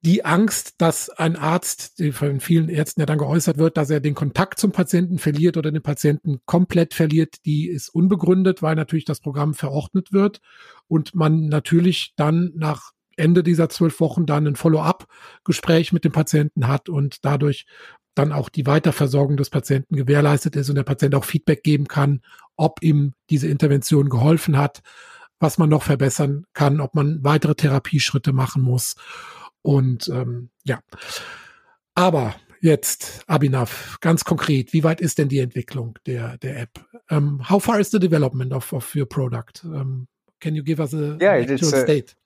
Die 0.03 0.25
Angst, 0.25 0.75
dass 0.79 1.11
ein 1.11 1.35
Arzt, 1.35 1.99
die 1.99 2.13
von 2.13 2.39
vielen 2.39 2.69
Ärzten 2.69 3.01
ja 3.01 3.07
dann 3.07 3.19
geäußert 3.19 3.57
wird, 3.59 3.77
dass 3.77 3.91
er 3.91 3.99
den 3.99 4.15
Kontakt 4.15 4.61
zum 4.61 4.71
Patienten 4.71 5.19
verliert 5.19 5.57
oder 5.57 5.73
den 5.73 5.83
Patienten 5.83 6.39
komplett 6.45 6.95
verliert, 6.95 7.45
die 7.45 7.69
ist 7.69 7.89
unbegründet, 7.89 8.63
weil 8.63 8.77
natürlich 8.77 9.07
das 9.07 9.19
Programm 9.19 9.55
verordnet 9.55 10.13
wird 10.13 10.41
und 10.87 11.15
man 11.15 11.47
natürlich 11.47 12.13
dann 12.15 12.53
nach 12.55 12.93
Ende 13.17 13.43
dieser 13.43 13.71
zwölf 13.71 13.99
Wochen 13.99 14.27
dann 14.27 14.47
ein 14.47 14.57
Follow-up-Gespräch 14.57 15.93
mit 15.93 16.05
dem 16.05 16.13
Patienten 16.13 16.69
hat 16.69 16.89
und 16.89 17.25
dadurch 17.25 17.67
dann 18.15 18.33
auch 18.33 18.49
die 18.49 18.67
Weiterversorgung 18.67 19.37
des 19.37 19.51
Patienten 19.51 19.97
gewährleistet 19.97 20.55
ist 20.57 20.69
und 20.69 20.77
der 20.77 20.85
Patient 20.85 21.15
auch 21.15 21.25
Feedback 21.25 21.63
geben 21.63 21.89
kann, 21.89 22.21
ob 22.57 22.83
ihm 22.83 23.15
diese 23.31 23.49
Intervention 23.49 24.09
geholfen 24.09 24.57
hat 24.57 24.83
was 25.39 25.59
man 25.59 25.69
noch 25.69 25.83
verbessern 25.83 26.47
kann, 26.55 26.81
ob 26.81 26.95
man 26.95 27.23
weitere 27.23 27.55
Therapieschritte 27.55 28.33
machen 28.33 28.63
muss. 28.63 28.97
Und 29.63 30.09
ähm, 30.09 30.51
ja. 30.65 30.81
Aber 31.95 32.35
jetzt, 32.61 33.23
Abhinav, 33.27 33.99
ganz 34.01 34.25
konkret, 34.25 34.73
wie 34.73 34.85
weit 34.85 35.01
ist 35.01 35.19
denn 35.19 35.29
die 35.29 35.41
Entwicklung 35.41 35.99
der, 36.07 36.39
der 36.39 36.61
App? 36.61 36.85
Um, 37.11 37.49
how 37.49 37.63
far 37.63 37.81
is 37.81 37.91
the 37.91 37.99
development 37.99 38.53
of, 38.53 38.73
of 38.73 38.95
your 38.95 39.07
product? 39.07 39.65
Um, 39.65 40.09
can 40.41 40.55
you 40.55 40.63
give 40.63 40.81
us 40.81 40.95
a 40.95 41.17
yeah, 41.21 41.41
actual 41.41 41.75
a, 41.75 41.83
state? 41.83 42.17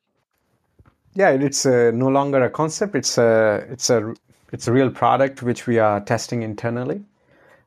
Yeah, 1.15 1.31
it's 1.31 1.67
uh, 1.67 1.91
no 1.93 2.09
longer 2.09 2.43
a 2.43 2.51
concept. 2.51 2.95
It's 2.95 3.19
a 3.19 3.67
it's 3.71 3.91
a 3.91 4.15
it's 4.53 4.69
a 4.69 4.73
real 4.73 4.91
product 4.91 5.43
which 5.43 5.67
we 5.67 5.79
are 5.79 6.01
testing 6.01 6.43
internally, 6.43 7.03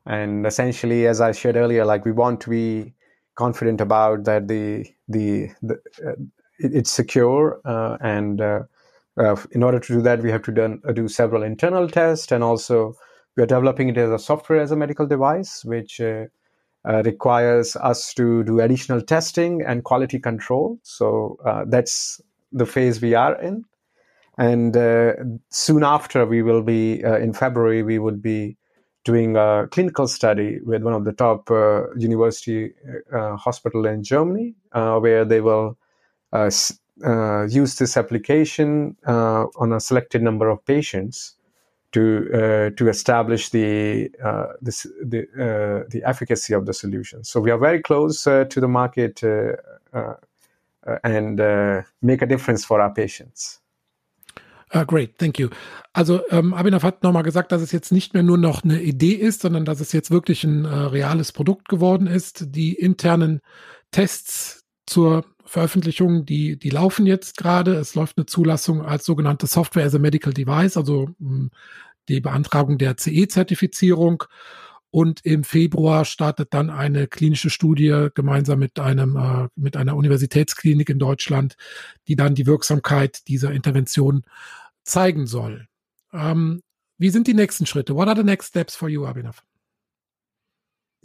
and 0.06 0.46
essentially, 0.46 1.06
as 1.06 1.20
I 1.20 1.32
shared 1.32 1.56
earlier, 1.56 1.84
like 1.84 2.04
we 2.04 2.12
want 2.12 2.40
to 2.42 2.50
be 2.50 2.94
confident 3.34 3.80
about 3.80 4.24
that 4.24 4.48
the 4.48 4.86
the, 5.08 5.50
the 5.62 5.74
uh, 6.06 6.12
it, 6.58 6.74
it's 6.74 6.90
secure 6.90 7.60
uh, 7.64 7.96
and 8.00 8.40
uh, 8.40 8.60
uh, 9.16 9.36
in 9.52 9.62
order 9.62 9.78
to 9.78 9.92
do 9.94 10.02
that 10.02 10.22
we 10.22 10.30
have 10.30 10.42
to 10.42 10.52
done, 10.52 10.80
uh, 10.88 10.92
do 10.92 11.08
several 11.08 11.42
internal 11.42 11.88
tests 11.88 12.32
and 12.32 12.42
also 12.42 12.94
we 13.36 13.42
are 13.42 13.46
developing 13.46 13.88
it 13.88 13.96
as 13.96 14.10
a 14.10 14.18
software 14.18 14.60
as 14.60 14.70
a 14.70 14.76
medical 14.76 15.06
device 15.06 15.64
which 15.64 16.00
requires 17.04 17.76
us 17.76 18.12
to 18.14 18.44
do 18.44 18.60
additional 18.60 19.00
testing 19.00 19.62
and 19.62 19.84
quality 19.84 20.18
control. 20.18 20.78
So 20.82 21.38
that's 21.66 22.20
the 22.52 22.66
phase 22.66 23.00
we 23.00 23.14
are 23.14 23.40
in. 23.40 23.64
And 24.38 25.40
soon 25.50 25.82
after 25.82 26.26
we 26.26 26.42
will 26.42 26.62
be 26.62 27.02
in 27.02 27.32
february 27.32 27.82
we 27.82 27.98
would 27.98 28.22
be 28.22 28.56
doing 29.04 29.36
a 29.36 29.68
clinical 29.70 30.08
study 30.08 30.60
with 30.64 30.82
one 30.82 30.94
of 30.94 31.04
the 31.04 31.12
top 31.12 31.50
uh, 31.50 31.92
university 31.94 32.72
uh, 33.12 33.36
hospital 33.36 33.86
in 33.86 34.02
Germany, 34.02 34.54
uh, 34.72 34.98
where 34.98 35.24
they 35.24 35.40
will 35.40 35.76
uh, 36.32 36.50
uh, 37.04 37.44
use 37.44 37.76
this 37.76 37.96
application 37.96 38.96
uh, 39.06 39.44
on 39.56 39.72
a 39.72 39.80
selected 39.80 40.22
number 40.22 40.48
of 40.48 40.64
patients 40.64 41.34
to 41.92 42.72
to 42.76 42.88
establish 42.88 43.50
the 43.50 44.10
this, 44.60 44.82
the 45.04 45.26
the 45.90 46.02
efficacy 46.04 46.52
of 46.52 46.66
the 46.66 46.74
solution. 46.74 47.22
So 47.22 47.40
we 47.40 47.52
are 47.52 47.58
very 47.58 47.80
close 47.80 48.24
to 48.24 48.46
the 48.48 48.66
market 48.66 49.22
and 51.04 51.38
make 52.02 52.22
a 52.22 52.26
difference 52.26 52.64
for 52.64 52.80
our 52.80 52.92
patients. 52.92 53.60
Uh, 54.74 54.84
great, 54.84 55.18
thank 55.18 55.38
you. 55.38 55.50
Also 55.92 56.20
ähm, 56.30 56.52
Abhinav 56.52 56.82
hat 56.82 57.04
nochmal 57.04 57.22
gesagt, 57.22 57.52
dass 57.52 57.62
es 57.62 57.70
jetzt 57.70 57.92
nicht 57.92 58.12
mehr 58.12 58.24
nur 58.24 58.38
noch 58.38 58.64
eine 58.64 58.82
Idee 58.82 59.12
ist, 59.12 59.42
sondern 59.42 59.64
dass 59.64 59.78
es 59.80 59.92
jetzt 59.92 60.10
wirklich 60.10 60.42
ein 60.42 60.64
äh, 60.64 60.68
reales 60.68 61.30
Produkt 61.30 61.68
geworden 61.68 62.08
ist. 62.08 62.46
Die 62.48 62.74
internen 62.74 63.40
Tests 63.92 64.64
zur 64.86 65.24
Veröffentlichung, 65.44 66.26
die, 66.26 66.58
die 66.58 66.70
laufen 66.70 67.06
jetzt 67.06 67.36
gerade. 67.36 67.74
Es 67.74 67.94
läuft 67.94 68.16
eine 68.16 68.26
Zulassung 68.26 68.82
als 68.82 69.04
sogenannte 69.04 69.46
Software 69.46 69.86
as 69.86 69.94
a 69.94 70.00
Medical 70.00 70.32
Device, 70.32 70.76
also 70.76 71.10
mh, 71.18 71.28
hm, 71.28 71.50
die 72.08 72.20
Beantragung 72.20 72.76
der 72.76 72.96
CE-Zertifizierung. 72.96 74.24
Und 74.90 75.24
im 75.24 75.42
Februar 75.42 76.04
startet 76.04 76.54
dann 76.54 76.70
eine 76.70 77.08
klinische 77.08 77.50
Studie 77.50 78.08
gemeinsam 78.14 78.60
mit 78.60 78.78
einem 78.78 79.16
äh, 79.16 79.48
mit 79.56 79.76
einer 79.76 79.96
Universitätsklinik 79.96 80.88
in 80.88 81.00
Deutschland, 81.00 81.56
die 82.06 82.14
dann 82.14 82.36
die 82.36 82.46
Wirksamkeit 82.46 83.26
dieser 83.26 83.50
Intervention 83.50 84.22
zeigen 84.84 85.26
soll. 85.26 85.66
Ähm, 86.12 86.60
wie 86.98 87.10
sind 87.10 87.26
die 87.26 87.34
nächsten 87.34 87.66
Schritte? 87.66 87.94
What 87.96 88.08
are 88.08 88.16
the 88.16 88.22
next 88.22 88.46
steps 88.48 88.76
for 88.76 88.88
you, 88.88 89.06
Abhinav? 89.06 89.42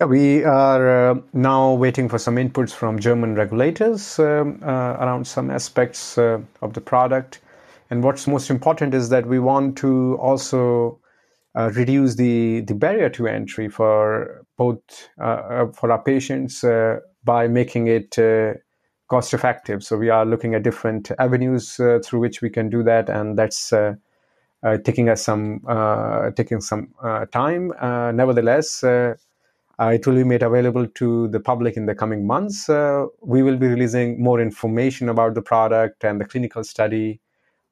We 0.08 0.46
are 0.46 1.12
uh, 1.12 1.22
now 1.34 1.74
waiting 1.74 2.08
for 2.08 2.20
some 2.20 2.38
inputs 2.38 2.72
from 2.72 3.00
German 3.00 3.36
regulators 3.36 4.18
um, 4.18 4.62
uh, 4.64 4.96
around 4.98 5.28
some 5.28 5.52
aspects 5.52 6.18
uh, 6.18 6.40
of 6.62 6.74
the 6.74 6.80
product. 6.80 7.42
And 7.90 8.02
what's 8.02 8.26
most 8.26 8.50
important 8.50 8.94
is 8.94 9.10
that 9.10 9.26
we 9.26 9.40
want 9.40 9.78
to 9.80 10.18
also 10.22 11.02
uh, 11.56 11.72
reduce 11.74 12.16
the, 12.16 12.62
the 12.62 12.76
barrier 12.76 13.10
to 13.10 13.28
entry 13.28 13.68
for 13.68 14.46
both 14.58 14.80
uh, 15.20 15.66
for 15.74 15.92
our 15.92 16.02
patients 16.02 16.64
by 17.26 17.48
making 17.48 17.88
it 17.88 18.16
cost 19.10 19.34
effective. 19.34 19.84
So 19.84 19.98
we 19.98 20.10
are 20.10 20.26
looking 20.26 20.56
at 20.56 20.64
different 20.64 21.12
avenues 21.20 21.80
uh, 21.80 22.00
through 22.04 22.22
which 22.22 22.42
we 22.42 22.50
can 22.50 22.70
do 22.70 22.84
that, 22.84 23.10
and 23.10 23.38
that's 23.38 23.74
uh, 23.74 23.96
uh, 24.64 24.78
taking 24.78 25.10
us 25.10 25.24
some 25.24 25.62
taking 26.36 26.62
some 26.62 26.94
time. 27.32 27.74
nevertheless. 28.16 28.84
Uh, 29.82 29.92
it 29.94 30.06
will 30.06 30.16
be 30.16 30.26
made 30.26 30.44
available 30.44 30.86
to 30.88 31.30
the 31.30 31.40
public 31.40 31.78
in 31.78 31.86
the 31.86 31.96
coming 31.96 32.28
months. 32.28 32.68
Uh, 32.68 33.06
we 33.22 33.42
will 33.42 33.56
be 33.56 33.68
releasing 33.68 34.22
more 34.22 34.42
information 34.42 35.08
about 35.08 35.36
the 35.36 35.42
product 35.42 36.04
and 36.04 36.20
the 36.20 36.26
clinical 36.26 36.66
study 36.66 37.22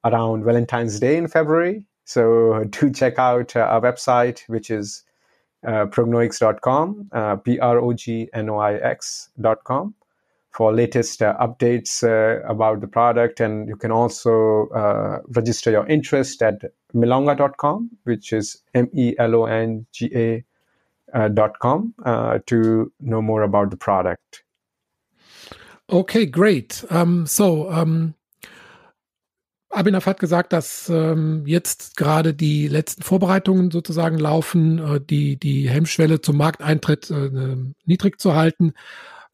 around 0.06 0.42
Valentine's 0.42 0.98
Day 0.98 1.18
in 1.18 1.28
February. 1.28 1.84
So 2.06 2.64
do 2.70 2.90
check 2.90 3.18
out 3.18 3.54
uh, 3.54 3.60
our 3.60 3.82
website, 3.82 4.40
which 4.48 4.70
is 4.70 5.04
prognoix.com, 5.62 7.10
P 7.44 7.58
R 7.58 7.78
O 7.78 7.92
G 7.92 8.30
N 8.32 8.48
O 8.48 8.56
I 8.56 8.76
X.com 8.76 9.94
for 10.50 10.72
latest 10.72 11.22
uh, 11.22 11.36
updates 11.40 12.02
uh, 12.02 12.42
about 12.48 12.80
the 12.80 12.88
product. 12.88 13.40
And 13.40 13.68
you 13.68 13.76
can 13.76 13.92
also 13.92 14.68
uh, 14.68 15.18
register 15.28 15.70
your 15.70 15.86
interest 15.86 16.42
at 16.42 16.62
melonga.com, 16.94 17.90
which 18.04 18.32
is 18.32 18.62
M 18.74 18.88
E 18.92 19.14
L 19.18 19.34
O 19.34 19.44
N 19.46 19.86
G 19.92 20.10
A. 20.14 20.44
Uh, 21.14 21.26
dot 21.26 21.58
com 21.58 21.94
uh, 22.04 22.38
to 22.44 22.92
know 23.00 23.22
more 23.22 23.42
about 23.42 23.70
the 23.70 23.76
product. 23.78 24.44
Okay, 25.90 26.26
great. 26.26 26.84
Um, 26.90 27.24
so, 27.24 27.70
um, 27.70 28.12
Abhinav 29.70 30.04
hat 30.04 30.20
gesagt, 30.20 30.52
dass 30.52 30.90
ähm, 30.90 31.44
jetzt 31.46 31.96
gerade 31.96 32.34
die 32.34 32.68
letzten 32.68 33.02
Vorbereitungen 33.02 33.70
sozusagen 33.70 34.18
laufen, 34.18 34.78
äh, 34.78 35.00
die, 35.00 35.38
die 35.38 35.68
Hemmschwelle 35.68 36.20
zum 36.20 36.36
Markteintritt 36.36 37.10
äh, 37.10 37.56
niedrig 37.86 38.20
zu 38.20 38.34
halten, 38.34 38.74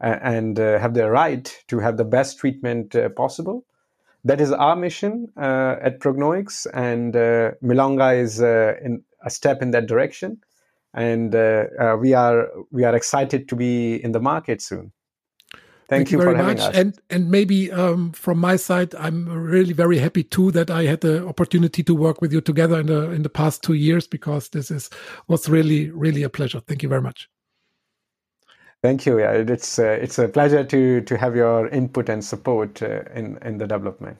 uh, 0.00 0.18
and 0.22 0.60
uh, 0.60 0.78
have 0.78 0.92
the 0.92 1.10
right 1.10 1.64
to 1.68 1.78
have 1.78 1.96
the 1.96 2.04
best 2.04 2.38
treatment 2.38 2.94
uh, 2.94 3.08
possible. 3.08 3.64
That 4.24 4.40
is 4.40 4.52
our 4.52 4.76
mission 4.76 5.28
uh, 5.36 5.76
at 5.80 6.00
Prognoix, 6.00 6.66
and 6.72 7.14
uh, 7.16 7.52
Melonga 7.62 8.18
is 8.18 8.40
in 8.40 9.02
a 9.22 9.30
step 9.30 9.62
in 9.62 9.70
that 9.70 9.86
direction. 9.86 10.40
And 10.94 11.32
we 12.00 12.14
are 12.14 12.48
we 12.70 12.84
are 12.84 12.94
excited 12.94 13.48
to 13.48 13.56
be 13.56 13.96
in 13.96 14.12
the 14.12 14.20
market 14.20 14.62
soon. 14.62 14.92
Thank, 15.86 16.08
Thank 16.08 16.12
you, 16.12 16.18
you, 16.18 16.24
very 16.24 16.38
much. 16.38 16.60
Us. 16.60 16.74
And 16.74 16.98
and 17.10 17.30
maybe 17.30 17.70
um, 17.70 18.12
from 18.12 18.38
my 18.38 18.56
side, 18.56 18.94
I'm 18.94 19.28
really 19.28 19.74
very 19.74 19.98
happy 19.98 20.22
too 20.22 20.50
that 20.52 20.70
I 20.70 20.84
had 20.84 21.02
the 21.02 21.26
opportunity 21.26 21.82
to 21.82 21.94
work 21.94 22.22
with 22.22 22.32
you 22.32 22.40
together 22.40 22.80
in 22.80 22.86
the 22.86 23.10
in 23.10 23.22
the 23.22 23.28
past 23.28 23.62
two 23.62 23.74
years 23.74 24.06
because 24.06 24.48
this 24.48 24.70
is 24.70 24.88
was 25.28 25.46
really 25.46 25.90
really 25.90 26.22
a 26.22 26.30
pleasure. 26.30 26.60
Thank 26.60 26.82
you 26.82 26.88
very 26.88 27.02
much. 27.02 27.28
Thank 28.82 29.04
you. 29.04 29.18
Yeah, 29.18 29.32
it's 29.32 29.78
uh, 29.78 29.98
it's 30.00 30.18
a 30.18 30.26
pleasure 30.26 30.64
to 30.64 31.02
to 31.02 31.16
have 31.18 31.36
your 31.36 31.68
input 31.68 32.08
and 32.08 32.24
support 32.24 32.82
uh, 32.82 33.02
in 33.14 33.36
in 33.42 33.58
the 33.58 33.66
development. 33.66 34.16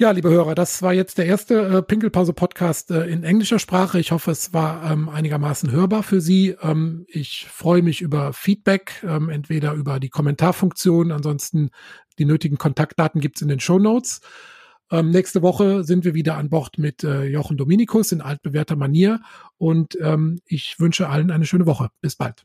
Ja, 0.00 0.12
liebe 0.12 0.30
Hörer, 0.30 0.54
das 0.54 0.80
war 0.80 0.92
jetzt 0.92 1.18
der 1.18 1.26
erste 1.26 1.60
äh, 1.60 1.82
Pinkelpause-Podcast 1.82 2.92
äh, 2.92 3.06
in 3.06 3.24
englischer 3.24 3.58
Sprache. 3.58 3.98
Ich 3.98 4.12
hoffe, 4.12 4.30
es 4.30 4.54
war 4.54 4.88
ähm, 4.88 5.08
einigermaßen 5.08 5.72
hörbar 5.72 6.04
für 6.04 6.20
Sie. 6.20 6.54
Ähm, 6.62 7.04
ich 7.08 7.48
freue 7.50 7.82
mich 7.82 8.00
über 8.00 8.32
Feedback, 8.32 9.02
ähm, 9.04 9.28
entweder 9.28 9.72
über 9.72 9.98
die 9.98 10.08
Kommentarfunktion, 10.08 11.10
ansonsten 11.10 11.70
die 12.20 12.26
nötigen 12.26 12.58
Kontaktdaten 12.58 13.20
gibt's 13.20 13.42
in 13.42 13.48
den 13.48 13.58
Show 13.58 13.80
Notes. 13.80 14.20
Ähm, 14.92 15.10
nächste 15.10 15.42
Woche 15.42 15.82
sind 15.82 16.04
wir 16.04 16.14
wieder 16.14 16.36
an 16.36 16.48
Bord 16.48 16.78
mit 16.78 17.02
äh, 17.02 17.24
Jochen 17.24 17.56
Dominikus 17.56 18.12
in 18.12 18.20
altbewährter 18.20 18.76
Manier 18.76 19.20
und 19.56 19.98
ähm, 20.00 20.40
ich 20.46 20.78
wünsche 20.78 21.08
allen 21.08 21.32
eine 21.32 21.44
schöne 21.44 21.66
Woche. 21.66 21.88
Bis 22.00 22.14
bald. 22.14 22.44